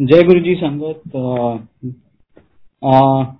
जय 0.00 0.22
गुरु 0.22 0.40
जी 0.40 0.54
संगत। 0.54 1.00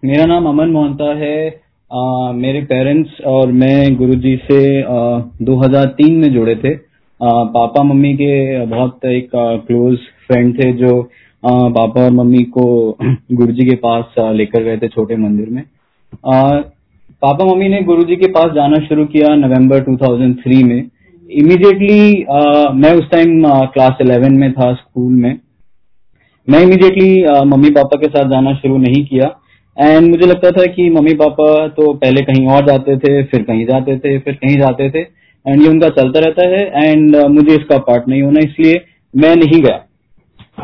मेरा 0.05 0.27
नाम 0.27 0.47
अमन 0.47 0.69
मोहंता 0.69 1.09
है। 1.15 1.61
आ, 1.93 2.33
मेरे 2.33 2.61
पेरेंट्स 2.61 3.21
और 3.27 3.53
मैं 3.53 3.97
गुरु 3.97 4.15
जी 4.15 4.37
से 4.37 4.83
आ, 4.83 5.21
2003 5.43 6.17
में 6.17 6.33
जुड़े 6.33 6.55
थे। 6.55 6.75
आ, 6.75 7.45
पापा 7.57 7.83
मम्मी 7.83 8.15
के 8.15 8.67
बहुत 8.67 9.05
एक 9.05 9.31
क्लोज 9.37 9.99
फ्रेंड 10.27 10.55
थे 10.59 10.73
जो 10.73 11.03
आ, 11.47 11.69
पापा 11.69 12.05
और 12.05 12.11
मम्मी 12.11 12.43
को 12.43 12.97
गुरु 13.33 13.53
जी 13.53 13.67
के 13.67 13.77
पास 13.77 14.15
लेकर 14.19 14.63
गए 14.63 14.77
थे 14.77 14.89
छोटे 14.89 15.17
मंदिर 15.17 15.49
में। 15.51 15.63
आ, 16.27 16.43
पापा 17.23 17.45
मम्मी 17.45 17.69
ने 17.69 17.83
गुरु 17.83 18.03
जी 18.03 18.17
के 18.17 18.31
पास 18.31 18.53
जाना 18.53 18.77
शुरू 18.77 19.05
किया 19.07 19.35
नवंबर 19.37 19.81
2003 19.81 20.65
में। 20.65 20.89
इमीडिएटली 21.31 22.25
मैं 22.81 22.95
उस 22.95 23.11
टाइम 23.11 23.43
क्लास 23.47 23.99
11 24.03 24.39
में 24.39 24.53
था 24.53 24.75
स्कूल 24.75 25.13
में। 25.13 25.39
मैं 26.49 26.61
इमीडिएटली 26.63 27.25
मम्मी 27.47 27.71
पापा 27.73 27.97
के 28.01 28.09
साथ 28.09 28.31
जाना 28.31 28.55
शुरू 28.55 28.77
नहीं 28.79 29.05
किया। 29.07 29.29
एंड 29.77 30.09
मुझे 30.09 30.27
लगता 30.27 30.51
था 30.51 30.65
कि 30.73 30.89
मम्मी 30.91 31.15
पापा 31.15 31.47
तो 31.69 31.93
पहले 31.95 32.21
कहीं 32.25 32.47
और 32.49 32.67
जाते 32.67 32.97
थे 32.99 33.23
फिर 33.23 33.43
कहीं 33.43 33.65
जाते 33.67 33.97
थे 33.99 34.19
फिर 34.19 34.35
कहीं 34.35 34.57
जाते 34.59 34.89
थे। 34.91 35.01
एंड 35.47 35.63
ये 35.63 35.69
उनका 35.69 35.89
चलता 35.97 36.21
रहता 36.21 36.49
है। 36.49 36.85
एंड 36.85 37.17
uh, 37.17 37.27
मुझे 37.29 37.55
इसका 37.55 37.79
पार्ट 37.79 38.09
नहीं 38.09 38.23
होना 38.23 38.41
इसलिए 38.41 38.81
मैं 39.15 39.35
नहीं 39.37 39.61
गया। 39.63 39.83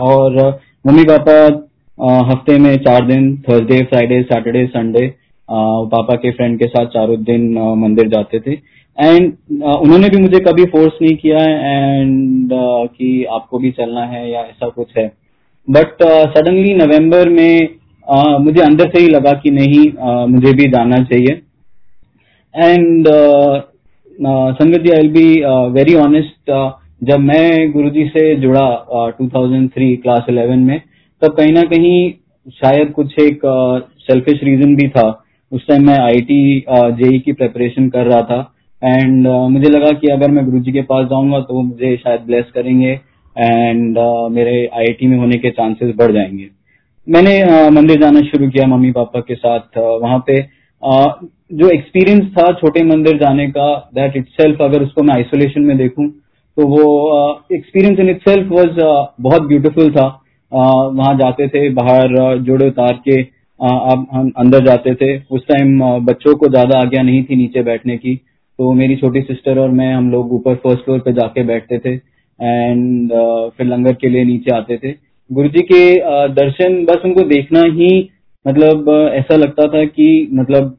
और 0.03 0.39
uh, 0.41 0.53
मम्मी 0.87 1.05
पापा 1.05 1.35
uh, 1.47 2.31
हफ़्ते 2.31 2.59
में 2.59 2.77
चार 2.85 3.07
दिन 3.07 3.37
थर्सडे 3.49 3.79
फ्राइडे 3.85 4.23
सैटरडे 4.23 4.65
संडे 4.67 5.07
पापा 5.49 6.15
के 6.17 6.31
फ्रेंड 6.31 6.59
के 6.59 6.67
साथ 6.67 6.87
चारों 6.89 7.23
दिन 7.23 7.49
uh, 7.55 7.77
मंदिर 7.79 8.09
जाते 8.09 8.41
थे। 8.41 8.53
एंड 8.53 9.33
uh, 9.63 9.77
उन्होंने 9.77 10.09
भी 10.09 10.23
मुझे 10.23 10.41
कभी 10.41 10.65
फोर्स 10.67 11.03
नहीं 11.03 11.17
किया। 11.17 11.39
एंड 11.39 12.53
uh, 12.53 12.87
कि 12.89 13.25
आपको 13.31 13.59
भी 13.59 13.71
चलना 13.73 14.05
है 14.07 14.31
या 14.31 14.41
ऐसा 14.41 14.69
कुछ 14.69 14.97
है। 14.99 15.07
बट 15.69 16.03
सडनली 16.03 16.75
नवंबर 16.75 17.29
में 17.29 17.69
uh, 18.07 18.39
मुझे 18.41 18.63
अंदर 18.63 18.89
से 18.89 19.01
ही 19.01 19.09
लगा 19.09 19.33
कि 19.43 19.51
नहीं 19.51 19.85
uh, 19.85 20.27
मुझे 20.29 20.53
भी 20.53 20.69
जाना 20.71 21.03
चाहिए। 21.05 21.41
And 22.55 23.09
Sangat 24.53 24.81
ji 24.81 24.91
I 24.91 25.09
be 25.09 25.25
very 25.75 25.95
honest 25.97 26.51
जब 27.05 27.21
मैं 27.21 27.71
गुरुजी 27.73 28.05
से 28.09 28.35
जुड़ा 28.37 28.67
uh, 28.97 29.11
2003 29.21 29.97
क्लास 30.03 30.27
11 30.31 30.65
में 30.67 30.81
तब 31.23 31.35
कहीं 31.37 31.53
ना 31.53 31.63
कहीं 31.71 32.11
शायद 32.55 32.91
कुछ 32.93 33.19
एक 33.21 33.41
सेल्फिश 34.01 34.39
uh, 34.39 34.45
रीजन 34.45 34.75
भी 34.77 34.89
था। 34.89 35.07
उस 35.53 35.67
टाइम 35.69 35.87
मैं 35.87 35.99
आईटी 36.01 36.43
जेई 36.69 37.19
uh, 37.19 37.25
की 37.25 37.33
प्रिपरेशन 37.33 37.89
कर 37.89 38.07
रहा 38.07 38.21
था। 38.23 38.41
एंड 38.83 39.29
uh, 39.29 39.49
मुझे 39.51 39.69
लगा 39.69 39.91
कि 39.99 40.09
अगर 40.09 40.31
मैं 40.31 40.45
गुरुजी 40.45 40.73
के 40.73 40.83
पास 40.83 41.07
जाऊँगा 41.07 41.41
तो 41.41 41.55
वो 41.55 41.63
मुझे 41.63 41.97
शायद 41.97 42.21
ब्लेस 42.27 42.51
करेंगे। 42.55 42.95
एंड 43.37 43.99
uh, 43.99 44.31
मेरे 44.31 44.55
आईआईटी 44.67 45.07
में 45.07 45.17
होने 45.19 45.37
के 45.37 45.51
चांसेस 45.51 45.95
बढ़ 45.97 46.13
जाएँगे। 46.13 46.49
मैंने 47.07 47.41
uh, 47.43 47.71
मंदिर 47.73 48.01
जाना 48.01 48.21
शुरू 48.21 48.49
किया 48.49 48.67
मम्मी 48.67 48.91
पापा 48.93 49.21
के 49.21 49.35
साथ 49.35 49.79
uh, 49.79 50.01
वहाँ 50.03 50.19
पे। 50.27 50.41
Uh, 50.83 51.09
जो 51.53 51.69
एक्सपीरियंस 51.69 52.33
था 52.33 52.53
छोटे 52.53 52.83
मंदिर 52.85 53.19
जाने 53.19 53.47
का 53.49 53.69
दैट 53.95 54.17
इट 54.17 54.61
अगर 54.63 54.83
उसको 54.83 55.03
मैं 55.03 55.15
आइसोलेशन 55.15 55.61
में 55.61 55.77
देखूँ 55.79 56.09
तो 56.57 56.67
वो 56.69 56.85
experience 57.53 57.99
in 57.99 58.09
it 58.11 58.21
self 58.21 58.51
was 58.53 58.81
बहुत 59.21 59.43
ब्यूटीफुल 59.43 59.91
था। 59.91 60.09
Uh, 60.53 60.99
वहाँ 60.99 61.15
जाते 61.19 61.49
थे 61.49 61.69
बाहर 61.71 62.17
uh, 62.17 62.45
जोड़े 62.45 62.67
उतार 62.69 63.01
के 63.09 63.21
आप 63.61 64.07
हम 64.13 64.31
अंदर 64.39 64.65
जाते 64.67 64.95
थे। 64.95 65.17
उस 65.31 65.47
टाइम 65.49 65.79
uh, 65.83 65.99
बच्चों 66.03 66.35
को 66.37 66.49
ज़्यादा 66.49 66.79
आज्ञा 66.79 67.03
नहीं 67.03 67.23
थी 67.25 67.37
नीचे 67.37 67.63
बैठने 67.63 67.97
की। 67.97 68.15
तो 68.59 68.73
मेरी 68.73 68.97
छोटी 68.97 69.21
सिस्टर 69.23 69.59
और 69.59 69.71
मैं 69.71 69.93
हम 69.95 70.11
लोग 70.11 70.33
ऊपर 70.33 70.55
फ़र्स्ट 70.55 70.85
फ्लोर 70.85 70.99
पे 70.99 71.13
जाके 71.13 71.43
बैठते 71.45 71.79
थे। 71.79 71.97
एंड 72.39 73.13
uh, 73.13 73.51
फिर 73.57 73.67
लंगर 73.67 73.93
के 73.95 74.09
लिए 74.09 74.25
नीचे 74.25 74.55
आते 74.57 74.77
थे। 74.77 74.93
गुरु 75.31 75.49
जी 75.49 75.63
के 75.63 75.83
uh, 75.95 76.35
दर्शन 76.37 76.85
बस 76.85 77.05
उनको 77.05 77.23
देखना 77.29 77.63
ही 77.73 77.89
मतलब 78.47 78.89
uh, 78.89 79.09
ऐसा 79.11 79.37
लगता 79.37 79.67
था 79.69 79.85
कि 79.87 80.29
मतलब 80.33 80.77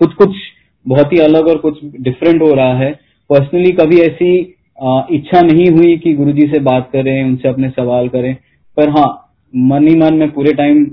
कुछ 0.00 0.14
कुछ 0.14 0.36
बहुत 0.86 1.12
ही 1.12 1.18
अलग 1.20 1.48
और 1.48 1.56
कुछ 1.58 1.78
डिफरेंट 2.00 2.42
हो 2.42 2.52
रहा 2.54 2.76
है। 2.78 2.92
पर्सनली 3.30 3.72
कभी 3.72 4.00
ऐसी 4.00 4.34
इच्छा 5.12 5.40
नहीं 5.42 5.68
हुई 5.70 5.96
कि 5.96 6.12
गुरु 6.14 6.32
जी 6.32 6.46
से 6.48 6.58
बात 6.62 6.88
करें 6.92 7.22
उनसे 7.24 7.48
अपने 7.48 7.68
सवाल 7.70 8.08
करें। 8.08 8.34
पर 8.76 8.88
हाँ 8.88 9.08
मन 9.54 9.86
ही 9.88 9.94
मन 9.96 10.14
में 10.14 10.30
पूरे 10.30 10.52
टाइम 10.52 10.84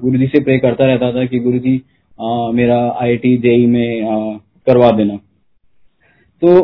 गुरु 0.00 0.18
जी 0.18 0.26
से 0.26 0.42
प्रे 0.44 0.58
करता 0.58 0.86
रहता 0.86 1.12
था 1.12 1.24
कि 1.26 1.38
गुरु 1.38 1.58
जी 1.58 1.80
मेरा 2.54 2.78
आईआईटी 3.00 3.36
जेई 3.36 3.66
में 3.66 4.38
करवा 4.66 4.90
देना। 4.90 5.16
तो 6.42 6.54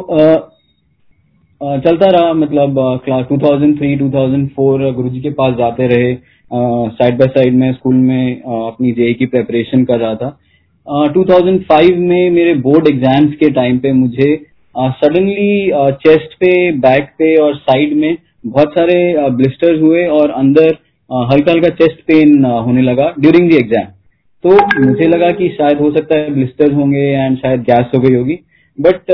चलता 1.84 2.06
रहा 2.10 2.32
मतलब 2.34 2.78
क्लास 3.04 3.26
2003 3.26 3.98
2004 3.98 4.91
गुरुजी 4.94 5.20
के 5.20 5.30
पास 5.32 5.54
जाते 5.58 5.86
रहे। 5.88 6.14
साइड 6.91 7.19
बाय 7.19 7.28
साइड 7.28 7.54
में 7.56 7.72
स्कूल 7.72 7.94
में 7.97 8.42
अपनी 8.42 8.92
जेई 8.92 9.14
की 9.14 9.26
प्रेपरेशन 9.26 9.84
कर 9.84 9.98
रहा 9.98 10.14
था। 10.14 10.28
2005 11.12 11.98
में 12.00 12.30
मेरे 12.30 12.54
बोर्ड 12.62 12.88
एग्ज़ाम्स 12.88 13.34
के 13.34 13.50
टाइम 13.53 13.78
पे 13.78 13.92
मुझे 13.94 14.34
सडनली 14.74 15.70
चेस्ट 16.00 16.34
पे 16.36 16.50
बैक 16.80 17.08
पे 17.19 17.34
और 17.42 17.54
साइड 17.58 17.97
में 17.97 18.16
बहुत 18.47 18.72
सारे 18.72 18.97
ब्लिस्टर्स 19.32 19.80
हुए 19.82 20.06
और 20.12 20.30
अंदर 20.32 20.76
हल्का 21.10 21.53
हल्का 21.53 21.69
चेस्ट 21.76 22.00
पेन 22.08 22.44
होने 22.44 22.82
लगा 22.82 23.12
ड्यूरिंग 23.19 23.50
द 23.50 23.54
एग्ज़ाम 23.54 23.92
तो 24.44 24.56
मुझे 24.80 25.06
लगा 25.08 25.30
कि 25.36 25.48
शायद 25.50 25.78
हो 25.80 25.91
सकता 25.92 26.19
है 26.19 26.34
ब्लिस्टर्स 26.34 26.74
होंगे 26.74 27.06
एंड 27.12 27.36
शायद 27.38 27.60
गैस 27.62 27.91
हो 27.94 28.00
गई 28.00 28.14
होगी। 28.14 28.38
बट 28.78 29.10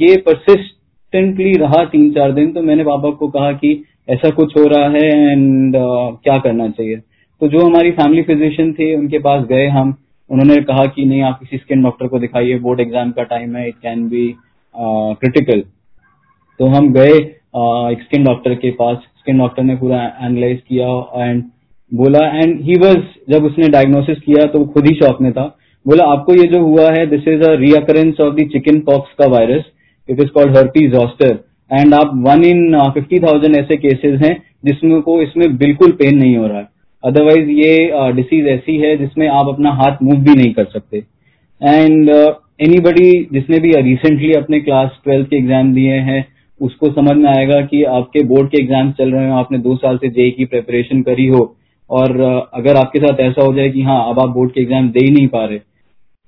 ये 0.00 0.16
परसिस्ट 0.26 0.76
कंसिस्टेंटली 1.12 1.52
रहा 1.54 1.84
तीन 1.84 2.10
चार 2.12 2.32
दिन 2.32 2.52
तो 2.52 2.62
मैंने 2.62 2.84
पापा 2.84 3.10
को 3.10 3.28
कहा 3.28 3.52
कि 3.52 3.70
ऐसा 4.10 4.30
कुछ 4.30 4.56
हो 4.56 4.64
रहा 4.68 4.88
है 4.88 5.32
एंड 5.32 5.76
uh, 5.76 6.22
क्या 6.24 6.36
करना 6.38 6.68
चाहिए। 6.68 6.96
तो 6.96 7.48
जो 7.48 7.66
हमारी 7.66 7.90
फैमिली 7.92 8.22
फिजिशियन 8.22 8.72
थे 8.72 8.94
उनके 8.96 9.18
पास 9.18 9.44
गए 9.46 9.66
हम। 9.68 9.94
उन्होंने 10.30 10.56
कहा 10.62 10.84
कि 10.86 11.04
नहीं 11.04 11.22
आप 11.22 11.38
किसी 11.40 11.58
स्किन 11.58 11.82
डॉक्टर 11.82 12.06
को 12.06 12.18
दिखाइए 12.18 12.58
बोर्ड 12.58 12.80
एग्ज़ाम 12.80 13.10
का 13.10 13.22
टाइम 13.24 13.56
है 13.56 13.68
इट 13.68 13.74
कैन 13.82 14.08
बी 14.08 14.26
क्रिटिकल 14.74 15.62
तो 16.60 16.66
हम 16.68 16.92
गए 16.92 17.12
uh, 17.12 17.92
एक 17.92 18.02
स्किन 18.02 18.24
डॉक्टर 18.24 18.54
के 18.56 18.70
पास। 18.80 18.96
स्किन 19.18 19.38
डॉक्टर 19.38 19.62
ने 19.62 19.76
पूरा 19.76 20.02
एनालाइज 20.22 20.60
किया 20.68 20.88
एंड 21.22 21.42
बोला 21.92 22.26
एंड 22.34 22.60
ही 22.62 22.74
वॉज़ 22.78 23.02
जब 23.30 23.44
उसने 23.44 23.68
डायग्नोसिस 23.70 24.18
किया 24.20 24.44
तो 24.52 24.64
खुद 24.66 24.86
ही 24.86 24.94
शॉक 24.96 25.20
में 25.22 25.32
था। 25.32 25.46
बोला 25.86 26.04
आपको 26.12 26.34
ये 26.34 26.46
जो 26.48 26.62
हुआ 26.62 26.90
है 26.90 27.06
this 27.06 27.28
is 27.28 27.42
a 27.42 27.52
recurrence 27.58 28.20
of 28.20 28.34
the 28.34 28.48
chicken 28.52 28.80
pox 28.86 29.12
का 29.18 29.26
virus 29.30 29.64
it 30.08 30.20
is 30.20 30.28
called 30.30 30.56
herpes 30.56 30.86
zoster 30.88 31.38
and 31.70 31.94
आप 31.94 32.10
वन 32.26 32.44
इन 32.44 32.78
फिफ्टी 32.94 33.18
थाउज़ेंड 33.20 33.56
ऐसे 33.56 33.76
केसेस 33.78 34.20
हैं 34.20 34.36
जिसमें 34.64 35.00
को 35.02 35.20
इसमें 35.22 35.56
बिल्कुल 35.58 35.92
पेन 35.92 36.18
नहीं 36.18 36.36
हो 36.36 36.46
रहा 36.46 36.58
है। 36.58 36.68
अदरवाइज़ 37.04 37.50
ये 37.50 38.12
डिसीज 38.12 38.44
uh, 38.44 38.50
ऐसी 38.50 38.76
है 38.76 38.96
जिसमें 38.96 39.26
आप 39.28 39.48
अपना 39.48 39.70
हाथ 39.74 40.02
मूव 40.02 40.16
भी 40.20 40.34
नहीं 40.34 40.52
कर 40.54 40.64
सकते। 40.66 40.98
एंड 41.60 42.08
एनी 42.60 42.78
बडी 42.80 43.10
जिसने 43.32 43.58
भी 43.58 43.70
रिसेंटली 43.82 44.32
अपने 44.34 44.60
क्लास 44.60 44.98
ट्वेल्थ 45.04 45.28
के 45.30 45.36
एग्ज़ाम 45.36 45.72
दिए 45.74 45.98
हैं 46.08 46.24
उसको 46.60 46.90
समझ 46.92 47.16
में 47.16 47.28
आएगा 47.30 47.60
कि 47.66 47.82
आपके 47.92 48.22
बोर्ड 48.26 48.48
के 48.50 48.62
एग्ज़ाम 48.62 48.90
चल 48.92 49.12
रहे 49.12 49.28
हो 49.28 49.36
आपने 49.36 49.58
दो 49.58 49.76
साल 49.76 49.96
से 49.96 50.08
जेई 50.10 50.30
की 50.30 50.44
प्रेपरेशन 50.46 51.02
करी 51.02 51.26
हो। 51.26 51.42
और 51.90 52.16
uh, 52.24 52.40
अगर 52.54 52.76
आपके 52.76 52.98
साथ 52.98 53.20
ऐसा 53.20 53.44
हो 53.44 53.54
जाए 53.54 53.68
कि 53.68 53.82
हाँ 53.82 53.98
अब 54.10 54.20
आप 54.20 54.28
बोर्ड 54.30 54.52
के 54.52 54.60
एग्ज़ाम 54.60 54.88
दे 54.88 55.04
ही 55.04 55.10
नहीं 55.10 55.28
पा 55.28 55.44
रहे 55.44 55.58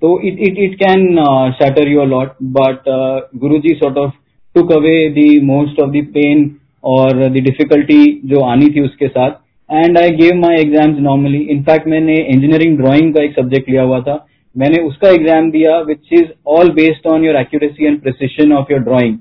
So 0.03 0.19
it, 0.19 0.39
it, 0.39 0.55
it 0.57 0.79
can 0.79 1.19
uh, 1.19 1.53
shatter 1.59 1.87
you 1.87 2.03
a 2.03 2.09
lot, 2.13 2.37
but 2.41 2.87
uh, 2.89 3.21
Guruji 3.37 3.79
sort 3.79 3.99
of 3.99 4.13
took 4.55 4.71
away 4.71 5.13
the 5.13 5.41
most 5.41 5.79
of 5.79 5.93
the 5.93 6.03
pain 6.03 6.61
or 6.83 7.09
the 7.13 7.41
difficulty 7.41 8.03
जो 8.27 8.41
आनी 8.51 8.69
थी 8.75 8.81
उसके 8.85 9.09
साथ 9.09 9.31
and 9.71 9.99
I 9.99 10.11
gave 10.17 10.35
my 10.41 10.57
exams 10.61 10.99
normally 11.01 11.39
in fact 11.55 11.87
मैंने 11.89 12.15
engineering 12.35 12.77
drawing 12.79 13.13
का 13.15 13.23
एक 13.23 13.35
subject 13.39 13.69
लिया 13.71 13.83
हुआ 13.83 14.01
था। 14.07 14.15
मैंने 14.57 14.79
उसका 14.87 15.09
एग्ज़ाम 15.09 15.51
दिया 15.51 15.79
which 15.89 16.13
is 16.13 16.29
all 16.55 16.71
based 16.79 17.07
on 17.07 17.25
your 17.25 17.37
accuracy 17.41 17.87
and 17.87 18.01
precision 18.03 18.53
of 18.53 18.73
your 18.73 18.81
drawing 18.85 19.19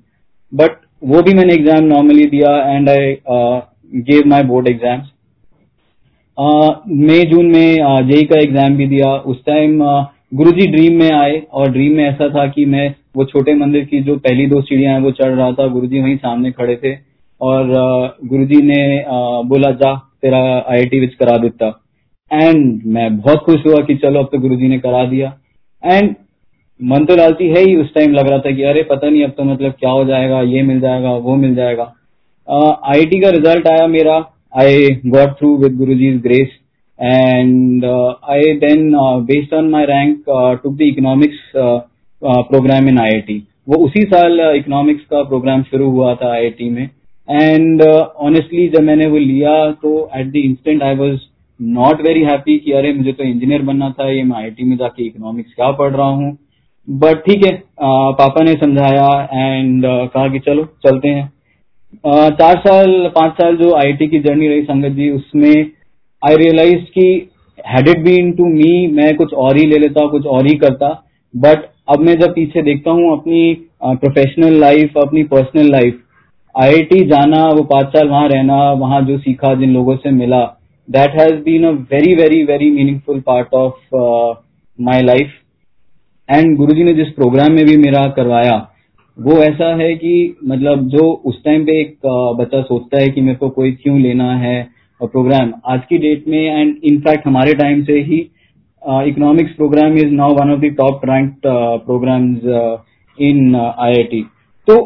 but 0.51 0.77
वो 1.11 1.21
भी 1.23 1.33
मैंने 1.33 1.53
एग्ज़ाम 1.53 1.83
नॉर्मली 1.85 2.25
दिया 2.29 2.55
and 2.75 2.89
I 2.89 3.15
gave 4.11 4.27
my 4.29 4.43
board 4.53 4.67
exams 4.67 5.11
May 7.01 7.25
June 7.31 7.45
में 7.51 8.07
जेई 8.07 8.25
का 8.25 8.39
एग्ज़ाम 8.41 8.75
भी 8.77 8.87
दिया। 8.87 9.11
उस 9.33 9.43
टाइम 9.45 9.79
uh, 9.83 10.03
गुरुजी 10.31 10.65
ड्रीम 10.67 10.97
में 10.99 11.11
आए 11.11 11.41
और 11.51 11.71
ड्रीम 11.71 11.95
में 11.97 12.03
ऐसा 12.05 12.27
था 12.29 12.45
कि 12.47 12.65
मैं 12.65 12.93
वो 13.15 13.23
छोटे 13.25 13.53
मंदिर 13.53 13.85
की 13.85 13.99
जो 13.99 14.15
पहली 14.17 14.45
दो 14.45 14.61
सीढ़ियाँ 14.61 14.93
हैं, 14.93 15.01
वो 15.01 15.11
चढ़ 15.11 15.31
रहा 15.31 15.51
था। 15.51 15.67
गुरुजी 15.67 16.01
वहीं 16.01 16.15
सामने 16.17 16.51
खड़े 16.51 16.75
थे 16.83 16.93
और 17.41 17.67
गुरुजी 18.25 18.61
ने 18.63 19.03
बोला, 19.45 19.71
जा, 19.71 19.93
तेरा 20.21 20.39
आईआईटी 20.39 20.99
विच 20.99 21.13
करा 21.13 21.37
देता। 21.37 21.67
एंड 22.31 22.81
मैं 22.85 23.17
बहुत 23.17 23.39
खुश 23.39 23.65
हुआ 23.67 23.83
कि 23.85 23.95
चलो, 23.95 24.19
अब 24.19 24.29
तो 24.31 24.39
गुरुजी 24.39 24.67
ने 24.67 24.79
करा 24.79 25.03
दिया। 25.05 25.33
एंड 25.83 26.15
मन 26.79 27.05
तो 27.05 27.15
डालती 27.17 27.47
है 27.47 27.59
ही 27.59 27.75
उस 27.75 27.93
टाइम 27.95 28.13
लग 28.13 28.29
रहा 28.29 28.39
था 28.39 28.51
कि 28.51 28.63
अरे, 28.63 28.83
पता 28.83 29.09
नहीं 29.09 29.23
अब 29.23 29.31
तो 29.37 29.43
मतलब 29.43 29.71
क्या 29.79 29.89
हो 29.89 30.05
जाएगा, 30.05 30.41
ये 30.43 30.63
मिल 30.63 30.79
जाएगा, 30.79 31.11
वो 31.11 31.35
मिल 31.35 31.55
जाएगा। 31.55 31.93
आईआईटी 32.47 33.19
का 33.19 33.29
रिज़ल्ट 33.29 33.67
आया 33.67 33.87
मेरा। 33.89 34.17
आई 34.53 34.87
got 35.07 35.37
through 35.39 35.55
with 35.57 35.75
Guru 35.77 35.93
ji 35.95 36.11
grace 36.19 36.57
and 36.99 37.83
uh, 37.85 38.15
I 38.23 38.59
then 38.61 38.93
uh, 38.93 39.19
based 39.19 39.53
on 39.53 39.71
my 39.71 39.85
rank 39.85 40.27
uh, 40.27 40.55
took 40.57 40.77
the 40.77 40.83
economics 40.85 41.37
program 42.49 42.87
in 42.87 42.97
IIT. 42.97 43.41
वो 43.69 43.77
उसी 43.85 44.01
साल 44.11 44.39
इकोनॉमिक्स 44.55 45.03
का 45.11 45.21
प्रोग्राम 45.23 45.63
शुरू 45.63 45.89
हुआ 45.91 46.13
था 46.15 46.31
आईआईटी 46.33 46.69
में। 46.69 46.89
एंड 47.27 47.81
ऑनेस्टली 47.81 48.67
जब 48.69 48.83
मैंने 48.83 49.07
वो 49.07 49.17
लिया 49.17 49.71
तो 49.71 50.09
at 50.17 50.31
the 50.31 50.35
instant 50.35 50.83
I 50.83 50.95
was 50.95 51.17
not 51.59 52.01
very 52.07 52.23
happy 52.23 52.57
कि 52.59 52.71
अरे 52.71 52.93
मुझे 52.93 53.11
तो 53.11 53.23
इंजीनियर 53.23 53.61
बनना 53.61 53.89
था 53.99 54.09
ये 54.09 54.23
मैं 54.23 54.37
आईटी 54.37 54.63
में 54.69 54.75
जाके 54.77 55.05
इकोनॉमिक्स 55.05 55.53
क्या 55.55 55.71
पढ़ 55.81 55.91
रहा 55.93 56.07
हूँ? 56.07 56.37
बट 56.87 57.25
ठीक 57.25 57.45
है 57.45 57.51
पापा 57.81 58.43
ने 58.43 58.53
समझाया 58.61 59.09
एंड 59.33 59.85
कहा 59.85 60.27
कि 60.27 60.39
चलो 60.39 60.63
चलते 60.87 61.07
हैं। 61.07 61.31
चार 62.39 62.57
साल 62.67 63.11
पाँच 63.15 63.33
साल 63.41 63.57
जो 63.57 63.73
आईटी 63.77 64.07
की 64.07 64.19
जर्नी 64.19 64.47
रही 64.47 64.63
संगत 64.63 64.95
जी 64.95 65.09
उसमें 65.11 65.53
आई 66.23 66.35
रियलाइज़ 66.35 66.83
कि 66.93 67.05
had 67.67 67.87
it 67.87 67.99
been 68.03 68.31
to 68.33 68.45
me 68.45 68.71
मैं 68.93 69.15
कुछ 69.15 69.33
और 69.35 69.57
ही 69.57 69.65
ले 69.65 69.77
लेता, 69.79 70.05
कुछ 70.07 70.25
और 70.27 70.47
ही 70.47 70.55
करता। 70.57 70.87
बट 71.33 71.65
अब 71.87 71.99
मैं 71.99 72.15
जब 72.19 72.33
पीछे 72.35 72.61
देखता 72.61 72.91
हूँ 72.91 73.11
अपनी 73.11 73.41
प्रोफेशनल 73.83 74.59
लाइफ 74.59 74.97
अपनी 74.97 75.23
पर्सनल 75.25 75.69
लाइफ 75.71 75.99
आईआईटी 76.55 77.05
जाना, 77.07 77.43
वो 77.45 77.63
पाँच 77.65 77.87
साल 77.87 78.07
वहाँ 78.09 78.27
रहना, 78.29 78.71
वहाँ 78.73 79.01
जो 79.01 79.17
सीखा, 79.17 79.53
जिन 79.55 79.73
लोगों 79.73 79.95
से 79.97 80.11
मिला 80.13 80.41
that 80.87 81.19
has 81.19 81.33
been 81.43 81.65
a 81.65 81.71
very 81.91 82.15
very 82.15 82.43
very 82.43 82.69
meaningful 82.71 83.19
part 83.21 83.53
of 83.53 83.95
my 84.79 85.03
life 85.03 85.31
and 86.29 86.55
Guruji 86.57 86.83
ने 86.83 86.93
जिस 86.93 87.07
प्रोग्राम 87.13 87.51
में 87.51 87.65
भी 87.65 87.77
मेरा 87.77 88.07
करवाया, 88.09 88.55
वो 89.17 89.37
ऐसा 89.43 89.73
है 89.75 89.93
कि 89.95 90.35
मतलब 90.43 90.87
जो 90.89 91.11
उस 91.25 91.43
टाइम 91.45 91.65
पे 91.65 91.79
एक 91.81 91.95
बच्चा 92.39 92.61
सोचता 92.63 93.01
है 93.01 93.07
कि 93.07 93.21
मेरे 93.21 93.37
को 93.37 93.49
कोई 93.51 93.71
क्यों 93.73 93.99
लेना 94.01 94.31
है 94.37 94.57
प्रोग्राम 95.01 95.53
आज 95.65 95.81
की 95.89 95.97
डेट 95.97 96.27
में 96.27 96.41
एंड 96.41 96.75
इनफैक्ट 96.83 97.27
हमारे 97.27 97.53
टाइम 97.53 97.83
से 97.83 97.99
ही 98.01 98.19
economics 99.07 99.53
programme 99.53 99.97
is 99.97 100.13
now 100.13 100.33
one 100.33 100.51
of 100.51 100.59
the 100.59 100.73
top 100.77 101.01
ranked 101.05 101.47
programmes 101.85 102.45
in 103.17 103.55
IIT 103.55 104.21
तो 104.67 104.77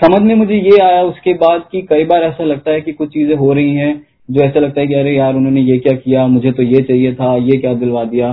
समझ 0.00 0.20
में 0.22 0.34
मुझे 0.34 0.54
ये 0.54 0.78
आया 0.78 1.02
उसके 1.02 1.32
बाद 1.34 1.62
कि 1.72 1.80
कई 1.82 2.04
बार 2.04 2.22
ऐसा 2.22 2.44
लगता 2.44 2.70
है 2.70 2.80
कि 2.80 2.92
कुछ 2.92 3.08
चीज़ें 3.08 3.34
हो 3.36 3.52
रही 3.52 3.74
हैं, 3.74 3.92
जो 4.28 4.42
ऐसा 4.42 4.60
लगता 4.60 4.80
है 4.80 4.86
कि 4.86 4.94
अरे 4.94 5.16
यार, 5.16 5.34
उन्होंने 5.34 5.60
ये 5.60 5.78
क्या 5.78 5.96
किया, 5.96 6.26
मुझे 6.26 6.52
तो 6.52 6.62
ये 6.62 6.82
चाहिए 6.82 7.12
था, 7.14 7.34
ये 7.38 7.56
क्या 7.58 7.72
दिलवा 7.74 8.04
दिया, 8.04 8.28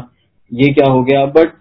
ये 0.51 0.71
क्या 0.73 0.91
हो 0.91 1.03
गया। 1.03 1.25
बट 1.27 1.53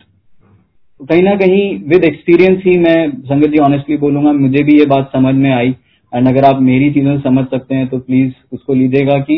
कहीं 1.01 1.23
ना 1.23 1.35
कहीं 1.37 1.63
विद 1.89 2.05
एक्सपीरियंस 2.05 2.63
ही 2.67 2.77
मैं, 2.79 3.11
संगत 3.23 3.51
जी 3.51 3.59
ऑनेस्टली 3.65 3.97
बोलूँगा, 3.97 4.33
मुझे 4.35 4.63
भी 4.65 4.79
ये 4.79 4.87
बात 4.87 5.11
समझ 5.13 5.35
में 5.35 5.51
आई। 5.53 5.75
एंड 6.13 6.29
अगर 6.29 6.45
आप 6.45 6.61
मेरी 6.63 6.91
चीज़ों 6.91 7.19
समझ 7.21 7.45
सकते 7.47 7.75
हैं 7.75 7.87
तो 7.89 7.99
प्लीज़ 7.99 8.33
उसको 8.53 8.75
लीजिएगा 8.75 9.19
कि 9.21 9.37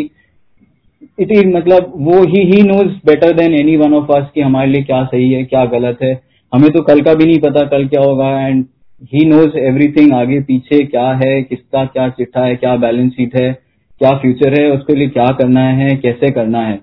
इट 1.21 1.33
इज़ 1.33 1.47
मतलब 1.47 1.93
वो 1.99 2.23
ही 2.25 2.43
he 2.47 2.63
knows 2.63 2.89
better 3.07 3.33
than 3.33 3.55
any 3.55 3.77
one 3.77 3.95
of 3.95 4.13
us 4.13 4.31
कि 4.35 4.41
हमारे 4.41 4.71
लिए 4.71 4.83
क्या 4.83 5.05
सही 5.05 5.33
है, 5.33 5.45
क्या 5.45 5.65
गलत 5.67 5.99
है। 6.03 6.13
हमें 6.53 6.71
तो 6.73 6.83
कल 6.83 7.01
का 7.03 7.15
भी 7.15 7.25
नहीं 7.25 7.39
पता 7.41 7.65
कल 7.69 7.87
क्या 7.89 8.01
होगा 8.01 8.29
एंड 8.41 8.65
ही 9.13 9.25
नोज़ 9.25 9.57
एवरीथिंग 9.59 10.13
आगे 10.15 10.41
पीछे 10.41 10.85
क्या 10.87 11.09
है, 11.15 11.43
किसका 11.43 11.85
क्या 11.87 12.09
चिट्ठा 12.09 12.45
है, 12.45 12.55
क्या 12.57 12.77
बैलेंस 12.77 13.13
शीट 13.13 13.37
है, 13.37 13.53
क्या 14.01 14.13
फ्यूचर 14.19 14.61
है, 14.61 14.71
उसके 14.71 14.95
लिए 14.95 15.09
क्या 15.09 15.27
करना 15.33 15.61
है, 15.61 15.97
कैसे 15.97 16.31
करना 16.31 16.63
है। 16.63 16.79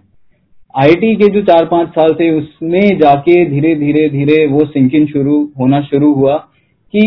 आईटी 0.74 1.16
के 1.16 1.28
जो 1.30 1.42
चार 1.44 1.66
पाँच 1.66 1.90
साल 1.90 2.14
थे, 2.14 2.30
उसमें 2.32 2.98
जाके 3.00 3.34
धीरे 3.46 3.76
धीरे 3.76 4.08
धीरे 4.10 4.46
वो 4.48 4.66
सिंकिंग 4.66 5.08
शुरू 5.08 5.42
होना 5.60 5.82
शुरू 5.84 6.14
हुआ 6.14 6.36
कि 6.94 7.04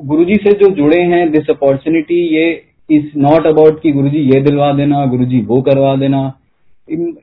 गुरुजी 0.00 0.34
से 0.34 0.52
जो 0.52 0.68
जुड़े 0.70 1.00
हैं 1.02 1.30
दिस 1.30 1.50
अपॉर्चुनिटी 1.50 2.20
ये 2.36 2.50
इज़ 2.90 3.06
नॉट 3.16 3.46
अबाउट 3.46 3.80
कि 3.82 3.92
गुरुजी 3.92 4.18
ये 4.18 4.40
दिलवा 4.40 4.72
देना 4.72 5.04
गुरुजी 5.06 5.40
वो 5.40 5.60
करवा 5.62 5.94
देना। 5.96 6.20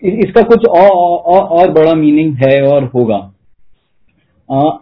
इसका 0.04 0.42
कुछ 0.42 0.66
और, 0.66 0.90
और, 0.90 1.42
और 1.42 1.72
बड़ा 1.72 1.94
मीनिंग 1.94 2.36
है 2.36 2.62
और 2.68 2.84
होगा। 2.86 3.32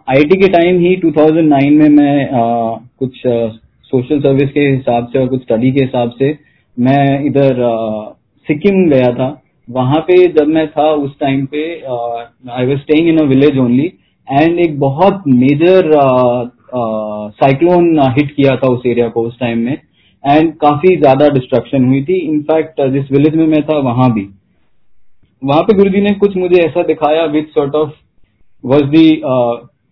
आईटी 0.08 0.40
के 0.40 0.48
टाइम 0.48 0.78
ही 0.78 0.96
2009 0.96 1.70
में 1.70 1.88
मैं 1.88 2.30
आ, 2.30 2.74
कुछ 2.98 3.22
सोशल 3.84 4.20
सर्विस 4.20 4.50
के 4.50 4.60
हिसाब 4.60 5.06
से 5.06 5.18
और 5.18 5.28
कुछ 5.28 5.42
स्टडी 5.42 5.72
के 5.72 5.84
हिसाब 5.84 6.10
से 6.10 6.38
मैं 6.76 7.24
इधर 7.24 7.62
सिक्किम 8.46 8.90
गया 8.90 9.12
था। 9.14 9.42
वहाँ 9.70 10.00
पे 10.00 10.26
जब 10.28 10.48
मैं 10.48 10.66
था 10.68 10.90
उस 10.92 11.18
टाइम 11.20 11.46
पे 11.46 11.62
I 12.50 12.66
was 12.66 12.78
staying 12.78 13.08
in 13.08 13.18
a 13.18 13.24
village 13.24 13.58
only 13.58 13.92
and 14.32 14.58
एक 14.58 14.78
बहुत 14.80 15.22
मेजर 15.28 15.90
साइक्लोन 16.74 17.98
हिट 18.16 18.30
किया 18.36 18.56
था 18.56 18.68
उस 18.68 18.86
एरिया 18.86 19.08
को 19.08 19.22
उस 19.22 19.38
टाइम 19.40 19.58
में। 19.58 19.76
एंड 20.24 20.52
काफ़ी 20.58 20.96
ज़्यादा 20.96 21.28
डिस्ट्रक्शन 21.30 21.84
हुई 21.84 22.02
थी। 22.04 22.18
इनफैक्ट 22.20 22.80
जिस 22.92 23.10
विलेज 23.12 23.34
में 23.36 23.46
मैं 23.46 23.62
था, 23.62 23.78
वहाँ 23.80 24.12
भी। 24.12 24.28
वहाँ 25.42 25.62
पे 25.62 25.76
गुरुजी 25.76 26.00
ने 26.00 26.10
कुछ 26.16 26.36
मुझे 26.36 26.60
ऐसा 26.60 26.82
दिखाया 26.84 27.24
with 27.32 27.54
sort 27.54 27.74
of 27.74 27.90
was 28.64 28.84
the 28.90 29.20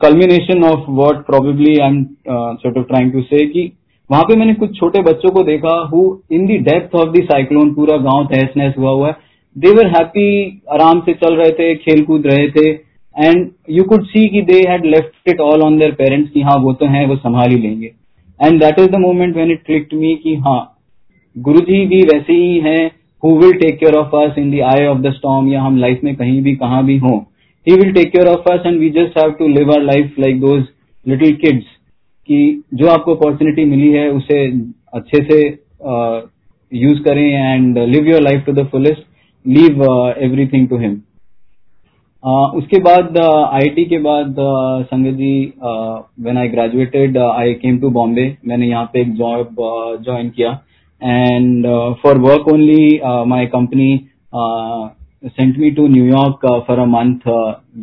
culmination 0.00 0.64
of 0.64 0.90
what 0.90 1.16
probably 1.26 1.76
I 1.76 1.88
am 1.88 2.04
sort 2.28 2.78
of 2.78 2.86
trying 2.86 3.12
to 3.12 3.22
say 3.22 3.44
कि 3.46 3.70
वहाँ 4.10 4.22
पे 4.24 4.36
मैंने 4.36 4.54
कुछ 4.54 4.78
छोटे 4.78 5.02
बच्चों 5.02 5.30
को 5.30 5.42
देखा 5.44 5.74
who 5.88 6.00
in 6.32 6.46
the 6.46 6.56
depth 6.64 6.94
of 6.96 7.10
the 7.10 7.22
cyclone 7.24 7.72
पूरा 7.74 7.96
गाँव 7.98 8.24
तहस 8.26 8.56
नहस 8.56 8.74
हुआ 8.78 8.90
हुआ 8.90 9.08
है। 9.08 9.16
देवर 9.56 9.86
हैप्पी 9.88 10.26
आराम 10.72 11.00
से 11.00 11.12
चल 11.14 11.34
रहे 11.36 11.50
थे 11.50 11.74
खेल 11.76 12.04
कूद 12.04 12.26
रहे 12.26 12.48
थे। 12.50 12.72
एंड 13.16 13.48
यू 13.70 13.84
कुड 13.84 14.04
सी 14.06 14.26
कि 14.28 14.42
they 14.42 14.58
had 14.68 14.84
left 14.86 15.28
it 15.28 15.40
all 15.40 15.62
on 15.62 15.78
their 15.78 15.92
parents 15.94 16.30
कि 16.30 16.42
हाँ 16.42 16.56
वो 16.62 16.72
तो 16.72 16.86
हैं 16.86 17.06
वो 17.06 17.16
संभाल 17.16 17.50
ही 17.50 17.58
लेंगे। 17.58 17.90
And 18.40 18.60
that 18.60 18.78
is 18.78 18.88
the 18.90 19.00
moment 19.00 19.34
when 19.36 19.50
it 19.50 19.62
clicked 19.66 19.94
me 19.94 20.14
कि 20.22 20.34
हाँ 20.46 20.60
गुरु 21.36 21.60
जी 21.60 21.84
भी 21.86 22.02
वैसे 22.04 22.32
ही 22.32 22.58
हैं 22.60 22.90
who 23.22 23.36
will 23.38 23.52
take 23.58 23.78
care 23.78 23.94
of 23.94 24.16
us 24.16 24.38
in 24.38 24.50
the 24.50 24.60
eye 24.70 24.86
of 24.86 24.98
the 24.98 25.12
storm 25.12 25.48
या 25.48 25.62
हम 25.62 25.76
लाइफ 25.78 26.00
में 26.04 26.14
कहीं 26.16 26.42
भी 26.42 26.54
कहाँ 26.56 26.84
भी 26.84 26.96
हों। 26.98 27.18
He 27.66 27.74
will 27.74 27.92
take 27.92 28.10
care 28.12 28.28
of 28.28 28.50
us 28.52 28.66
and 28.66 28.78
we 28.80 28.90
just 28.90 29.18
have 29.18 29.30
to 29.38 29.48
live 29.48 29.72
our 29.72 29.82
life 29.82 30.18
like 30.20 30.40
those 30.40 30.64
little 31.06 31.34
kids 31.36 31.64
कि 32.28 32.62
जो 32.74 32.88
आपको 32.88 33.14
अपॉर्चुनिटी 33.14 33.64
मिली 33.64 33.88
है 33.92 34.08
उसे 34.10 34.46
अच्छे 34.94 35.22
से 35.24 35.40
यूज़ 36.72 36.98
uh, 36.98 37.04
करें 37.04 37.54
and 37.54 37.78
live 37.78 38.08
your 38.08 38.20
life 38.20 38.44
to 38.46 38.52
the 38.52 38.66
fullest 38.66 39.02
leave 39.46 39.82
everything 40.18 40.68
to 40.68 40.78
him 40.78 41.00
उसके 42.24 42.78
बाद 42.78 43.16
आईआईटी 43.18 43.82
uh, 43.82 43.88
के 43.88 43.98
बाद 43.98 44.28
uh, 44.32 44.84
Sangat 44.86 45.14
ji 45.14 45.52
when 46.24 46.36
I 46.38 46.48
graduated 46.48 47.18
I 47.18 47.54
came 47.54 47.78
to 47.78 47.90
Bombay 47.90 48.26
मैंने 48.46 48.66
यहाँ 48.66 48.84
पे 48.92 49.00
एक 49.00 49.12
जॉब 49.14 49.56
ज्वाइन 50.04 50.28
किया. 50.30 50.50
And 51.02 51.66
for 52.02 52.18
work 52.18 52.48
only 52.48 53.00
my 53.26 53.46
company 53.46 53.90
sent 54.34 55.58
me 55.58 55.70
to 55.70 55.86
New York 55.88 56.46
for 56.66 56.78
a 56.78 56.84
month 56.84 57.28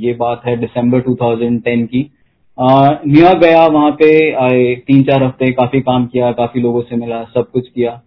ये 0.03 0.13
बात 0.13 0.45
है 0.45 0.55
दिसंबर 0.57 1.01
2010 1.01 1.85
की. 1.87 2.09
न्यूयॉर्क 2.57 3.37
uh, 3.37 3.43
गया 3.43 3.65
वहाँ 3.67 3.91
पे 3.91 4.11
आए 4.45 4.75
तीन 4.87 5.03
चार 5.03 5.23
हफ़्ते 5.23 5.51
काफ़ी 5.53 5.81
काम 5.81 6.05
किया 6.05 6.31
काफ़ी 6.33 6.61
लोगों 6.61 6.81
से 6.81 6.95
मिला 6.95 7.23
सब 7.33 7.51
कुछ 7.51 7.67
किया. 7.67 8.01